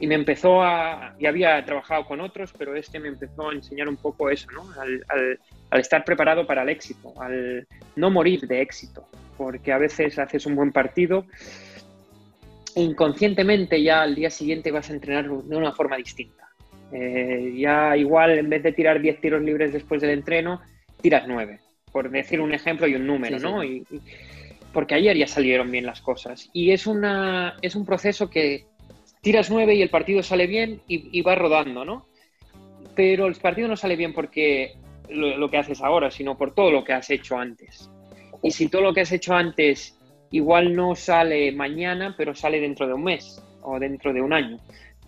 [0.01, 3.89] Y me empezó a, y había trabajado con otros, pero este me empezó a enseñar
[3.89, 4.65] un poco eso, ¿no?
[4.81, 9.05] Al estar preparado para el éxito, al no morir de éxito,
[9.37, 11.27] porque a veces haces un buen partido
[12.77, 16.48] e inconscientemente ya al día siguiente vas a entrenar de una forma distinta
[16.93, 20.61] eh, ya igual en vez de tirar 10 tiros libres después del entreno,
[21.01, 21.61] tiras 9,
[21.93, 23.61] por decir un ejemplo y un número, sí, ¿no?
[23.61, 23.85] Sí.
[23.91, 24.01] Y, y,
[24.73, 26.51] porque ayer ya salieron bien las cosas.
[26.53, 28.67] Y es, una, es un proceso que
[29.21, 32.07] tiras 9 y el partido sale bien y, y va rodando, ¿no?
[32.95, 34.75] Pero el partido no sale bien porque
[35.09, 37.91] lo, lo, que haces ahora, sino por todo lo que has hecho antes.
[38.43, 39.99] Y si todo lo que has hecho antes
[40.31, 44.59] igual no sale mañana, pero sale dentro de un mes o dentro de un año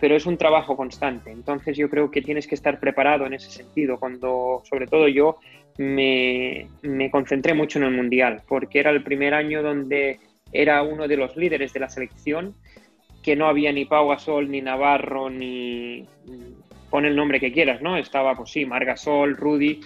[0.01, 1.31] pero es un trabajo constante.
[1.31, 3.99] Entonces yo creo que tienes que estar preparado en ese sentido.
[4.01, 5.37] Cuando, sobre todo yo,
[5.79, 10.19] me, me, concentré mucho en el Mundial, porque era el primer año donde
[10.53, 12.55] era uno de los líderes de la selección,
[13.23, 16.07] que no había ni Pau Gasol, ni Navarro, ni...
[16.89, 17.99] pon el nombre que quieras, ¿no?
[17.99, 19.81] Estaba, pues sí, Margasol, Rudy,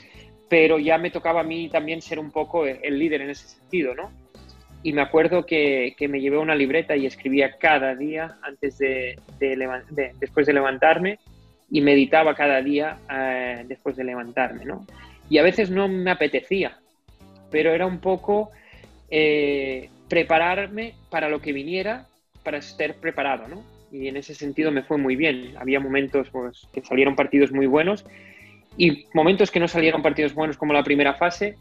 [0.49, 3.95] pero ya me tocaba a mí también ser un poco el líder en ese sentido,
[3.95, 4.24] ¿no?
[4.85, 9.19] Y me acuerdo que, que, me llevé una libreta y escribía cada día antes de,
[9.41, 9.57] de,
[9.91, 11.19] de después de levantarme
[11.71, 14.87] y meditaba cada día eh, después de levantarme, ¿no?
[15.31, 16.77] Y a veces no me apetecía,
[17.51, 18.51] pero era un poco
[19.11, 22.07] eh, prepararme para lo que viniera,
[22.43, 23.65] para estar preparado, ¿no?
[23.91, 25.55] Y en ese sentido me fue muy bien.
[25.59, 28.05] Había momentos pues, que salieron partidos muy buenos
[28.77, 31.57] y momentos que no salieron partidos buenos como la primera fase,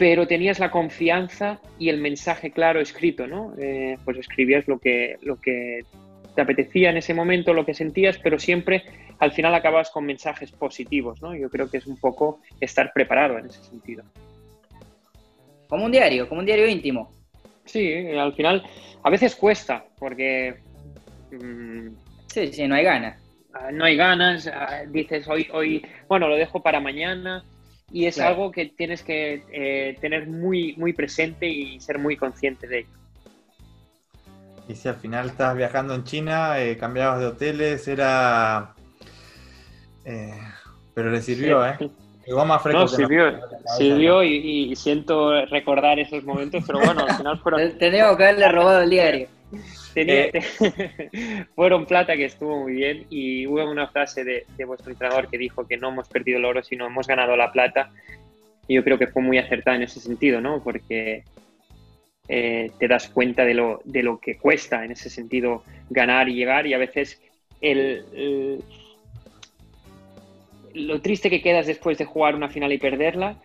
[0.00, 3.52] pero tenías la confianza y el mensaje claro escrito, ¿no?
[3.58, 5.84] Eh, pues escribías lo que, lo que
[6.34, 8.82] te apetecía en ese momento, lo que sentías, pero siempre
[9.18, 11.36] al final acabas con mensajes positivos, ¿no?
[11.36, 14.02] Yo creo que es un poco estar preparado en ese sentido.
[15.68, 17.12] Como un diario, como un diario íntimo.
[17.66, 18.62] Sí, al final
[19.02, 20.60] a veces cuesta, porque...
[21.30, 21.88] Mmm,
[22.26, 23.22] sí, sí, no hay ganas.
[23.70, 27.44] No hay ganas, ah, dices hoy, hoy, bueno, lo dejo para mañana,
[27.92, 28.30] y es claro.
[28.30, 32.88] algo que tienes que eh, tener muy, muy presente y ser muy consciente de ello.
[34.68, 38.74] Y si al final estabas viajando en China, eh, cambiabas de hoteles, era...
[40.04, 40.38] Eh,
[40.94, 41.76] pero le sirvió, ¿eh?
[42.24, 42.80] Llegó más fresco.
[42.80, 43.38] No, sirvió, no,
[43.76, 47.78] sirvió y, y, siento recordar esos momentos, pero bueno, al final fueron...
[47.78, 49.28] Tenemos que haberle robado el diario.
[49.94, 50.30] Tenía-
[51.54, 55.38] Fueron plata que estuvo muy bien y hubo una frase de, de vuestro entrenador que
[55.38, 57.90] dijo que no hemos perdido el oro, sino hemos ganado la plata.
[58.68, 60.62] Y yo creo que fue muy acertada en ese sentido, ¿no?
[60.62, 61.24] Porque
[62.28, 66.34] eh, te das cuenta de lo, de lo que cuesta en ese sentido ganar y
[66.34, 67.20] llegar y a veces
[67.60, 68.62] el, el-
[70.74, 73.36] lo triste que quedas después de jugar una final y perderla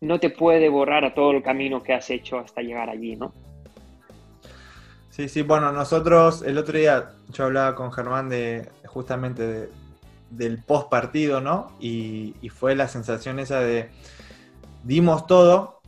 [0.00, 3.34] no te puede borrar a todo el camino que has hecho hasta llegar allí, ¿no?
[5.12, 9.70] Sí, sí, bueno, nosotros el otro día yo hablaba con Germán de justamente de-
[10.30, 11.72] del post partido, ¿no?
[11.80, 13.90] Y, y fue la sensación esa de
[14.84, 15.82] dimos todo,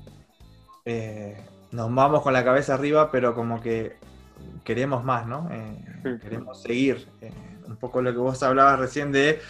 [0.87, 1.37] eh,
[1.73, 3.99] nos vamos con la cabeza arriba, pero como que
[4.65, 5.49] queremos más, ¿no?
[5.53, 5.79] Eh,
[6.23, 7.09] queremos seguir.
[7.23, 7.33] eh,
[7.67, 9.41] un poco lo que vos hablabas recién de,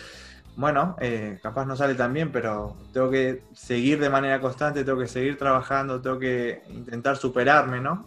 [0.57, 4.99] bueno, eh, capaz no sale tan bien, pero tengo que seguir de manera constante, tengo
[5.01, 8.07] que seguir trabajando, tengo que intentar superarme, ¿no?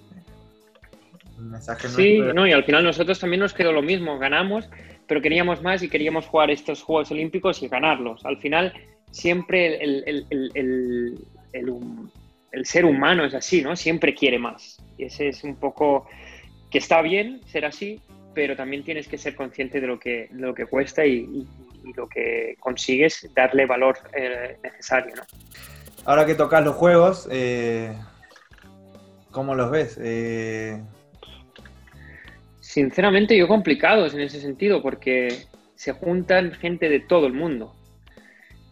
[1.38, 4.69] Mensaje Sí, no, y al final nosotros también nos quedó lo mismo, ganamos,
[5.08, 8.26] pero queríamos más y queríamos jugar estos Juegos Olímpicos y ganarlos.
[8.26, 8.73] Al final,
[9.12, 11.19] siempre el, el-
[12.52, 13.76] el- ser humano es así, ¿no?
[13.76, 14.78] Siempre quiere más.
[14.97, 16.08] Y ese es un poco
[16.71, 18.02] que está bien ser así,
[18.34, 21.47] pero también tienes que ser consciente de lo que, de lo que cuesta y, y-
[21.86, 25.21] y lo que consigues, darle valor eh, necesario, ¿no?
[26.06, 27.93] Ahora que tocas los juegos, eh,
[29.32, 29.97] ¿cómo los ves?
[30.02, 30.82] Eh,
[32.78, 35.30] Sinceramente, yo complicados en ese sentido, porque
[35.74, 37.74] se juntan gente de todo el mundo.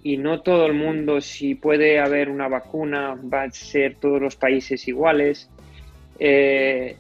[0.04, 4.36] Y no todo el mundo, si puede haber una vacuna, va a ser todos los
[4.36, 5.50] países iguales.
[6.20, 6.96] Eh,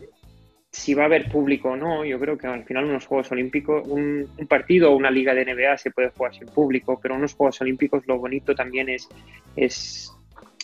[0.72, 3.88] si va a haber público o no, yo creo que al final unos Juegos Olímpicos,
[3.88, 7.62] un, partido o una liga de NBA se puede jugar sin público, pero unos Juegos
[7.62, 9.08] Olímpicos lo bonito también es,
[9.56, 10.12] es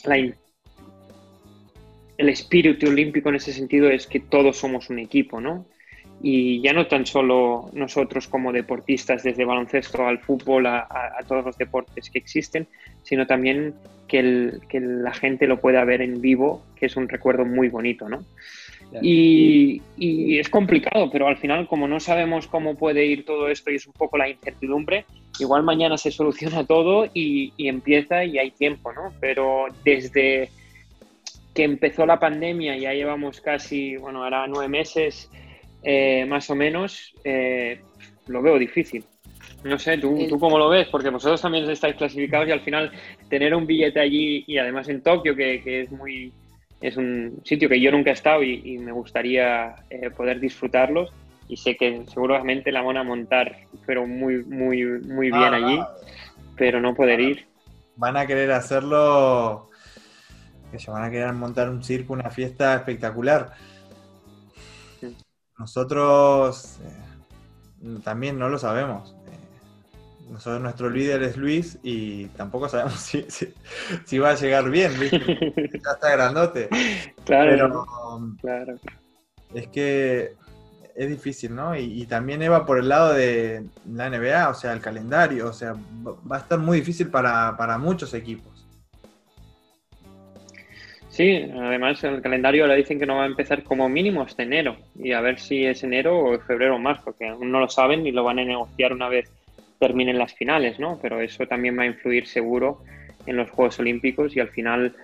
[0.05, 0.35] la, el
[2.29, 5.67] espíritu olímpico en ese sentido es que todos somos un equipo, ¿no?
[6.23, 11.23] Y ya no tan solo nosotros como deportistas, desde baloncesto al fútbol, a, a- a
[11.27, 12.67] todos los deportes que existen,
[13.03, 13.73] sino también
[14.07, 17.69] que, el- que la gente lo pueda ver en vivo, que es un recuerdo muy
[17.69, 18.23] bonito, ¿no?
[18.91, 19.05] Claro.
[19.05, 23.71] Y, y es complicado, pero al final, como no sabemos cómo puede ir todo esto
[23.71, 25.05] y es un poco la incertidumbre,
[25.39, 29.13] igual mañana se soluciona todo y, y empieza y hay tiempo, ¿no?
[29.21, 30.49] Pero desde
[31.55, 35.29] que empezó la pandemia, ya llevamos casi, bueno, ahora nueve meses
[35.83, 37.81] eh, más o menos, eh,
[38.27, 39.03] lo veo difícil.
[39.63, 40.87] No sé, ¿tú, El- ¿tú cómo lo ves?
[40.87, 42.91] Porque vosotros también estáis clasificados y al final
[43.29, 46.31] tener un billete allí y además en Tokio, que, que es muy
[46.81, 51.13] es un sitio que yo nunca he estado y, y me gustaría eh, poder disfrutarlos
[51.47, 55.79] y sé que seguramente la van a montar pero muy muy muy bien ah, allí
[56.57, 57.45] pero no poder ir
[57.95, 59.69] van a querer hacerlo,
[60.71, 63.53] que se van a querer montar un circo, una fiesta espectacular.
[65.61, 69.15] Nosotros eh, también no lo sabemos.
[69.27, 73.53] Eh, Nosotros, nuestro líder es Luis y tampoco sabemos si, si-
[74.05, 75.19] si va a llegar bien, ¿viste?
[75.83, 76.67] Ya está grandote.
[77.25, 77.85] claro Pero
[78.41, 78.75] claro
[79.53, 80.33] es que
[80.95, 81.75] es difícil, ¿no?
[81.75, 85.53] Y, y también Eva por el lado de la NBA, o sea, el calendario, o
[85.53, 88.60] sea, va va a estar muy difícil para, para muchos equipos.
[91.21, 94.77] Sí además el calendario ahora dicen que no va a empezar como mínimo hasta enero
[94.95, 98.05] y a ver si es enero o febrero o marzo que aún no lo saben
[98.07, 99.31] y lo van a negociar una vez
[99.79, 102.83] terminen las finales no pero eso también va a influir seguro
[103.27, 104.95] en los Juegos Olímpicos y al final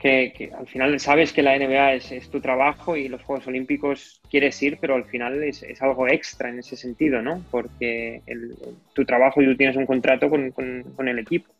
[0.00, 4.62] que, al final sabes que la NBA es, tu trabajo y los Juegos Olímpicos quieres
[4.62, 7.42] ir, pero al final es, algo extra en ese sentido, ¿no?
[7.50, 8.54] Porque el-
[8.94, 11.52] tu trabajo y tú tienes un contrato con, con- con el equipo.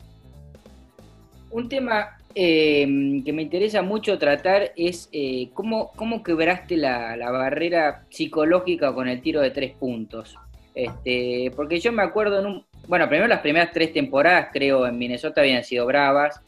[1.51, 2.87] Un tema eh,
[3.25, 9.09] que me interesa mucho tratar es eh, cómo, cómo quebraste la, la barrera psicológica con
[9.09, 10.37] el tiro de tres puntos.
[10.75, 12.65] Este, porque yo me acuerdo en un.
[12.87, 16.41] Bueno, primero las primeras tres temporadas, creo, en Minnesota habían sido bravas.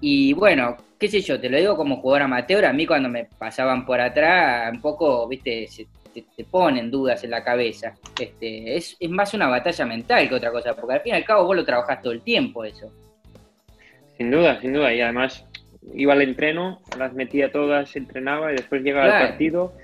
[0.00, 3.24] Y bueno, qué sé yo, te lo digo como jugador amateur, a mí cuando me
[3.24, 7.94] pasaban por atrás, un poco, viste, se- te, te ponen dudas en la cabeza.
[8.18, 11.24] Este, es, es más una batalla mental que otra cosa, porque al fin y al
[11.24, 12.90] cabo vos lo trabajás todo el tiempo eso.
[14.16, 14.92] Sin duda, sin duda.
[14.94, 15.46] Y además
[15.94, 19.24] iba al entreno, las metía todas, entrenaba y después llega Claro.
[19.24, 19.74] el partido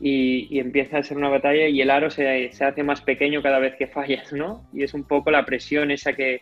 [0.00, 3.42] y, y empieza a ser una batalla y el aro se, se hace más pequeño
[3.42, 4.64] cada vez que fallas, ¿no?
[4.72, 6.40] Y es un poco la presión esa que,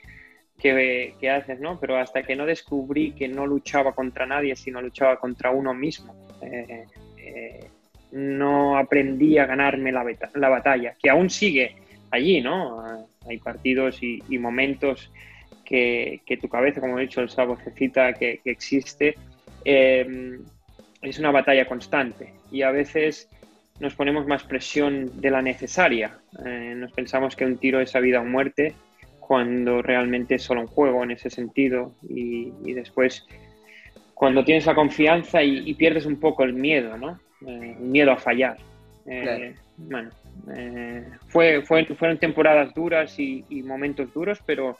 [0.59, 1.79] que, que haces, ¿no?
[1.81, 6.15] Pero hasta que no descubrí que no luchaba contra nadie, sino luchaba contra uno mismo,
[6.43, 6.85] eh,
[7.19, 7.61] eh,
[8.13, 11.75] no aprendí a ganarme la, beta- la batalla, que aún sigue
[12.11, 13.07] allí, ¿no?
[13.29, 15.11] Hay partidos y, y momentos
[15.65, 19.17] que, que tu cabeza, como he dicho, esa vocecita que, que existe,
[19.65, 20.39] eh,
[21.03, 23.29] es una batalla constante y a veces
[23.81, 26.19] nos ponemos más presión de la necesaria.
[26.45, 28.75] Eh, nos pensamos que un tiro es a vida o muerte
[29.21, 33.27] cuando realmente es solo un juego en ese sentido y, después
[34.13, 37.19] cuando tienes la confianza y, pierdes un poco el miedo, ¿no?
[37.47, 38.57] Eh, el miedo a fallar.
[39.07, 40.11] Eh, bueno,
[41.29, 44.79] fue, fueron temporadas duras y, momentos duros, pero,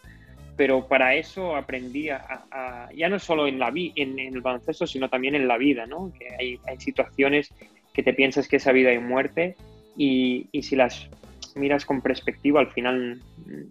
[0.57, 5.09] pero para eso aprendí a, ya no solo en, la en, en, el baloncesto, sino
[5.09, 6.13] también en la vida, ¿no?
[6.19, 7.53] Que hay, hay situaciones
[7.93, 9.57] que te piensas que es a vida y muerte
[9.97, 11.09] y, y si las
[11.55, 13.21] miras con perspectiva, al final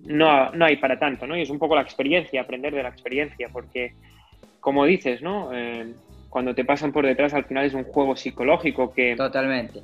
[0.06, 1.38] no, no, hay para tanto, ¿no?
[1.38, 3.94] Y es un poco la experiencia, aprender de la experiencia, porque,
[4.60, 5.52] como dices, ¿no?
[5.54, 5.94] Eh,
[6.30, 9.16] cuando te pasan por detrás, al final es un juego psicológico que...
[9.16, 9.84] Totalmente.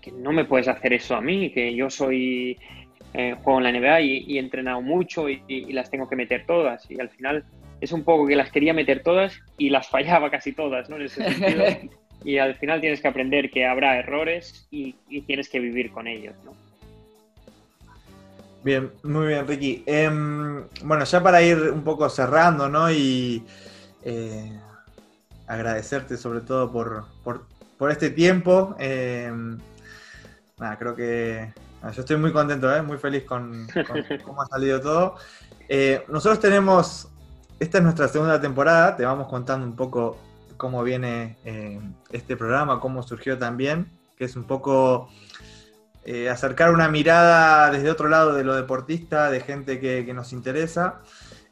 [0.00, 2.58] Que no me puedes hacer eso a mí, que yo soy...
[3.12, 6.46] Eh, juego en la NBA y, he entrenado mucho y, y, las tengo que meter
[6.46, 6.88] todas.
[6.90, 7.44] Y al final
[7.80, 10.96] es un poco que las quería meter todas y las fallaba casi todas, ¿no?
[10.96, 11.64] En ese sentido.
[12.24, 14.92] y al final tienes que aprender que habrá errores y,
[15.26, 16.52] tienes que vivir con ellos, ¿no?
[18.62, 19.82] Bien, muy bien, Ricky.
[19.86, 22.92] Em, bueno, ya para ir un poco cerrando, ¿no?
[22.92, 23.42] Y
[24.04, 24.52] eh,
[25.46, 27.06] agradecerte sobre todo por,
[27.78, 28.76] por, este tiempo.
[28.78, 29.58] Em,
[30.58, 31.48] nada, creo que
[31.82, 32.82] yo estoy muy contento, ¿eh?
[32.82, 35.16] muy feliz con, con cómo ha salido todo.
[35.68, 37.08] Eh, nosotros tenemos,
[37.58, 40.18] esta es nuestra segunda temporada, te vamos contando un poco
[40.56, 41.80] cómo viene eh,
[42.12, 45.08] este programa, cómo surgió también, que es un poco
[46.04, 51.00] eh, acercar una mirada desde otro lado de lo deportista, de gente que, nos interesa.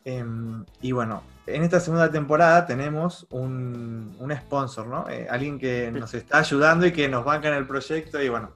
[0.05, 5.09] Em, y bueno, en esta segunda temporada tenemos un, sponsor, ¿no?
[5.09, 8.53] Eh, alguien que nos está ayudando y que nos banca en el proyecto, y bueno,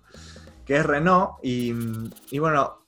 [0.72, 1.32] que es Renault.
[1.42, 1.74] Y,
[2.30, 2.78] y bueno,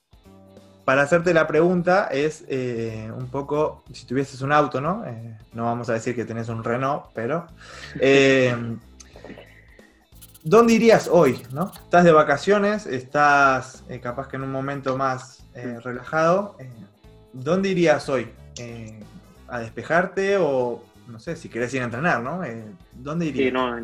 [0.85, 5.05] para hacerte la pregunta es eh, un poco, si tuvieses un auto, ¿no?
[5.05, 7.45] Eh, no vamos a decir que tenés un Renault, pero...
[7.99, 8.55] Eh,
[10.43, 11.41] ¿Dónde irías hoy?
[11.51, 11.71] ¿no?
[11.73, 15.43] Estás de vacaciones, estás capaz que en un momento más
[15.83, 16.55] relajado.
[17.33, 18.31] ¿Dónde irías hoy?
[19.47, 22.41] ¿A despejarte o, no sé, si querés ir a entrenar, ¿no?
[22.93, 23.45] ¿Dónde irías?
[23.45, 23.75] Sí, no,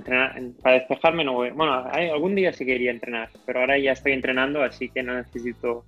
[0.61, 1.51] para despejarme no voy.
[1.51, 5.03] Bueno, algún día sí que iría a entrenar, pero ahora ya estoy entrenando, así que
[5.03, 5.86] no necesito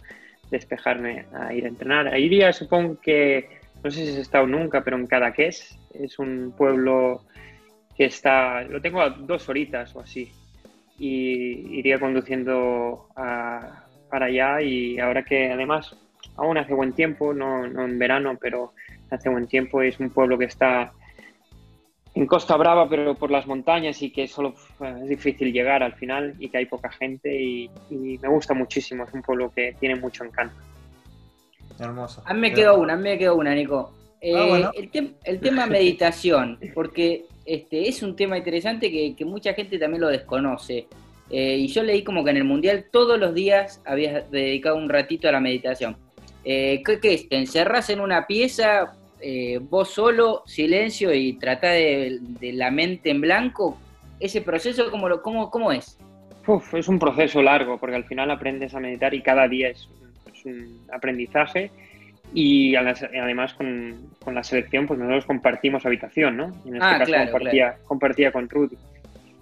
[0.51, 2.07] despejarme a ir a entrenar.
[2.07, 3.49] Ahí iría, supongo que,
[3.83, 7.23] no sé si has estado nunca, pero en Cadaqués es un pueblo
[7.97, 10.31] que está, lo tengo a dos horitas o así,
[10.99, 15.95] y iría conduciendo para allá y ahora que además
[16.35, 18.73] aún hace buen tiempo, no, no en verano, pero
[19.09, 20.93] hace buen tiempo, es un pueblo que está
[22.15, 26.35] en Costa Brava, pero por las montañas y que solo es difícil llegar al final
[26.39, 30.23] y que hay poca gente y, me gusta muchísimo, es un pueblo que tiene mucho
[30.23, 30.55] encanto.
[31.79, 32.21] Hermoso.
[32.25, 33.91] A mí me quedó una, a mí me quedó una, Nico.
[34.35, 40.01] Ah, eh, el, tema meditación, porque este, es un tema interesante que, mucha gente también
[40.01, 40.87] lo desconoce.
[41.29, 44.87] Eh, y yo leí como que en el Mundial todos los días habías dedicado un
[44.87, 45.97] ratito a la meditación.
[46.45, 47.27] Eh, ¿qué, ¿Qué es?
[47.27, 48.93] ¿Te encerras en una pieza
[49.25, 53.77] eh, vos solo, silencio y trata de, la mente en blanco,
[54.19, 55.97] ese proceso, ¿cómo, lo, cómo, cómo es?
[56.73, 59.87] es un proceso largo, porque al final aprendes a meditar y cada día es,
[60.43, 61.71] un aprendizaje.
[62.33, 66.45] Y además con, la selección, pues nosotros compartimos habitación, ¿no?
[66.65, 68.75] En este ah, caso compartía, compartía con Rudy.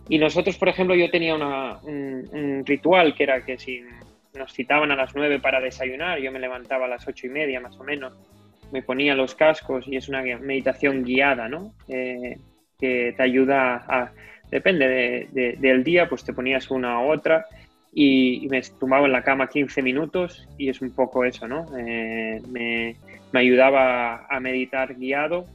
[0.10, 3.82] Y nosotros, por ejemplo, yo tenía un, un, ritual que era que si
[4.38, 7.60] nos citaban a las 9 para desayunar, yo me levantaba a las ocho y media
[7.60, 8.14] más o menos
[8.72, 11.74] me ponía los cascos y es una meditación guiada, ¿no?
[11.88, 12.38] Eh,
[12.80, 14.12] que te ayuda a,
[14.50, 15.28] depende
[15.60, 17.46] del día, pues te ponías una u otra
[17.94, 21.66] y, me tumbaba en la cama 15 minutos y es un poco eso, ¿no?
[21.78, 22.96] Eh, me,
[23.34, 25.46] ayudaba a meditar guiado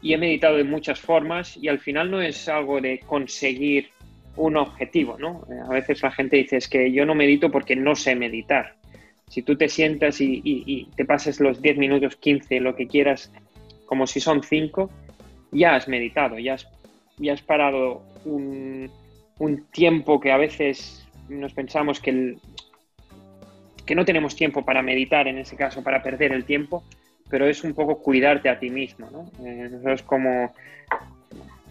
[0.00, 3.88] y he meditado de muchas formas y al final no es algo de conseguir
[4.36, 5.44] un objetivo, ¿no?
[5.50, 8.74] Eh, a veces la gente dice es que yo no medito porque no sé meditar
[9.28, 13.32] si tú te sientas y, te pases los 10 minutos, 15, lo que quieras,
[13.86, 14.90] como si son 5,
[15.52, 16.68] ya has meditado, ya has,
[17.18, 18.90] ya has parado un,
[19.72, 22.36] tiempo que a veces nos pensamos que,
[23.84, 26.84] que no tenemos tiempo para meditar, en ese caso, para perder el tiempo,
[27.28, 29.30] pero es un poco cuidarte a ti mismo, ¿no?
[29.44, 30.52] Eh, es como,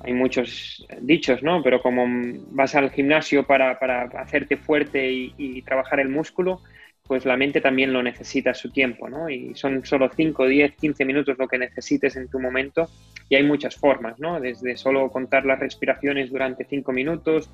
[0.03, 1.63] hay muchos dichos, ¿no?
[1.63, 2.05] Pero como
[2.51, 3.71] vas al gimnasio para,
[4.17, 6.61] hacerte fuerte y, trabajar el músculo,
[7.07, 9.29] pues la mente también lo necesita su tiempo, ¿no?
[9.29, 12.89] Y son solo 5, 10, 15 minutos lo que necesites en tu momento
[13.29, 14.39] y hay muchas formas, ¿no?
[14.39, 17.49] Desde solo contar las respiraciones durante 5 minutos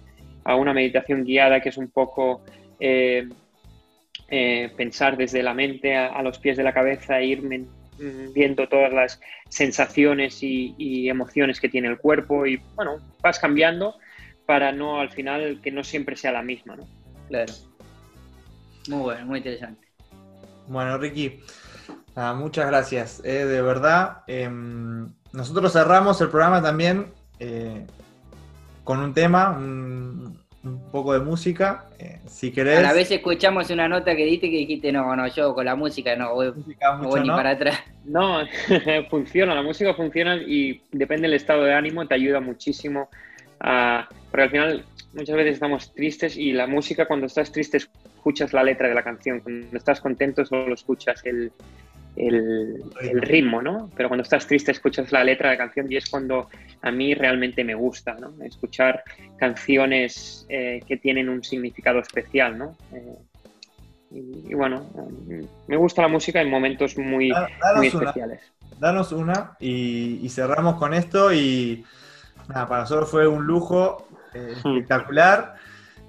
[0.45, 2.41] a una meditación guiada que es un poco
[2.79, 3.27] eh,
[4.29, 7.67] eh, pensar desde la mente a, los pies de la cabeza e ir
[8.33, 13.95] viendo todas las sensaciones y, y emociones que tiene el cuerpo y, bueno, vas cambiando
[14.45, 16.87] para no al final que no siempre sea la misma, ¿no?
[17.27, 17.53] Claro.
[18.89, 19.87] Muy bueno, muy interesante.
[20.67, 21.39] Bueno, Ricky,
[22.15, 23.21] nada, muchas gracias.
[23.25, 27.07] eh, de verdad, em, nosotros cerramos el programa también
[27.39, 27.85] eh,
[28.83, 31.85] con un tema, un, un poco de música.
[31.99, 32.79] eh, si querés.
[32.79, 35.75] A la vez escuchamos una nota que diste que dijiste, no, no, yo con la
[35.75, 37.35] música no voy, música no mucho, voy ni ¿no?
[37.35, 37.79] para atrás.
[38.05, 38.39] No,
[39.09, 43.09] funciona, la música funciona y depende del estado de ánimo, te ayuda muchísimo.
[43.59, 48.53] a- porque al final muchas veces estamos tristes y la música cuando estás triste escuchas
[48.53, 51.51] la letra de la canción, cuando estás contento solo escuchas el,
[52.15, 53.89] el, el ritmo, ¿no?
[53.95, 56.49] Pero cuando estás triste escuchas la letra de la canción y es cuando
[56.81, 58.33] a mí realmente me gusta, ¿no?
[58.43, 59.03] Escuchar
[59.37, 62.75] canciones eh, que tienen un significado especial, ¿no?
[62.93, 63.15] Eh,
[64.11, 64.85] y, y bueno,
[65.67, 67.31] me gusta la música en momentos muy,
[67.75, 68.41] muy una, especiales.
[68.77, 71.33] danos una y, y cerramos con esto.
[71.33, 71.85] Y
[72.49, 74.77] nada, para nosotros fue un lujo eh, Hmm.
[74.77, 75.55] espectacular.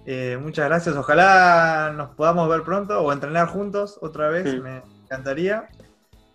[0.07, 0.97] Eh, muchas gracias.
[0.97, 4.51] Ojalá nos podamos ver pronto o entrenar juntos otra vez.
[4.51, 4.61] Sí.
[4.61, 5.69] Me encantaría.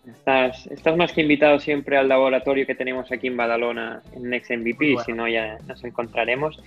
[0.06, 4.50] Estás, estás más que invitado siempre al laboratorio que tenemos aquí en Badalona, en Next
[4.50, 5.04] MVP, bueno.
[5.04, 6.58] si no ya nos encontraremos.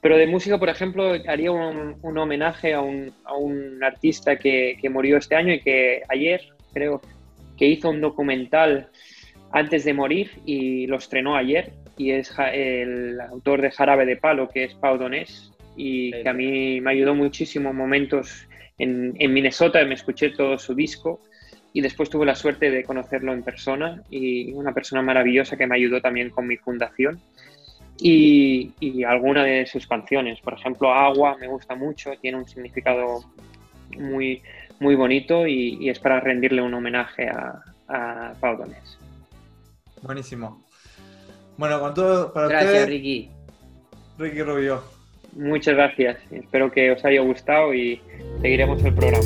[0.00, 4.76] Pero de música, por ejemplo, haría un, un homenaje a un, a un artista que,
[4.80, 6.40] que murió este año y que ayer,
[6.72, 7.00] creo,
[7.56, 8.90] que hizo un documental
[9.50, 11.72] antes de morir y lo estrenó ayer.
[11.96, 16.22] Y es el autor de Jarabe de Palo, que es Pau Donés, y Sí.
[16.22, 18.46] que a mí me ayudó muchísimo en momentos
[18.78, 21.20] en, en Minnesota, me escuché todo su disco
[21.72, 25.74] y después tuve la suerte de conocerlo en persona y una persona maravillosa que me
[25.76, 27.20] ayudó también con mi fundación
[27.98, 33.24] y, y alguna de sus canciones, por ejemplo Agua me gusta mucho, tiene un significado
[33.96, 34.42] muy,
[34.80, 38.98] muy bonito y, y es para rendirle un homenaje a, a Pau Donés.
[40.02, 40.63] Buenísimo.
[41.56, 43.30] Bueno, con todo para Gracias, ustedes, Ricky.
[44.18, 44.82] Ricky Rubio.
[45.32, 48.00] Muchas gracias, espero que os haya gustado y
[48.40, 49.24] seguiremos el programa.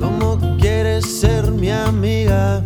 [0.00, 2.64] ¿Cómo quieres ser mi amiga?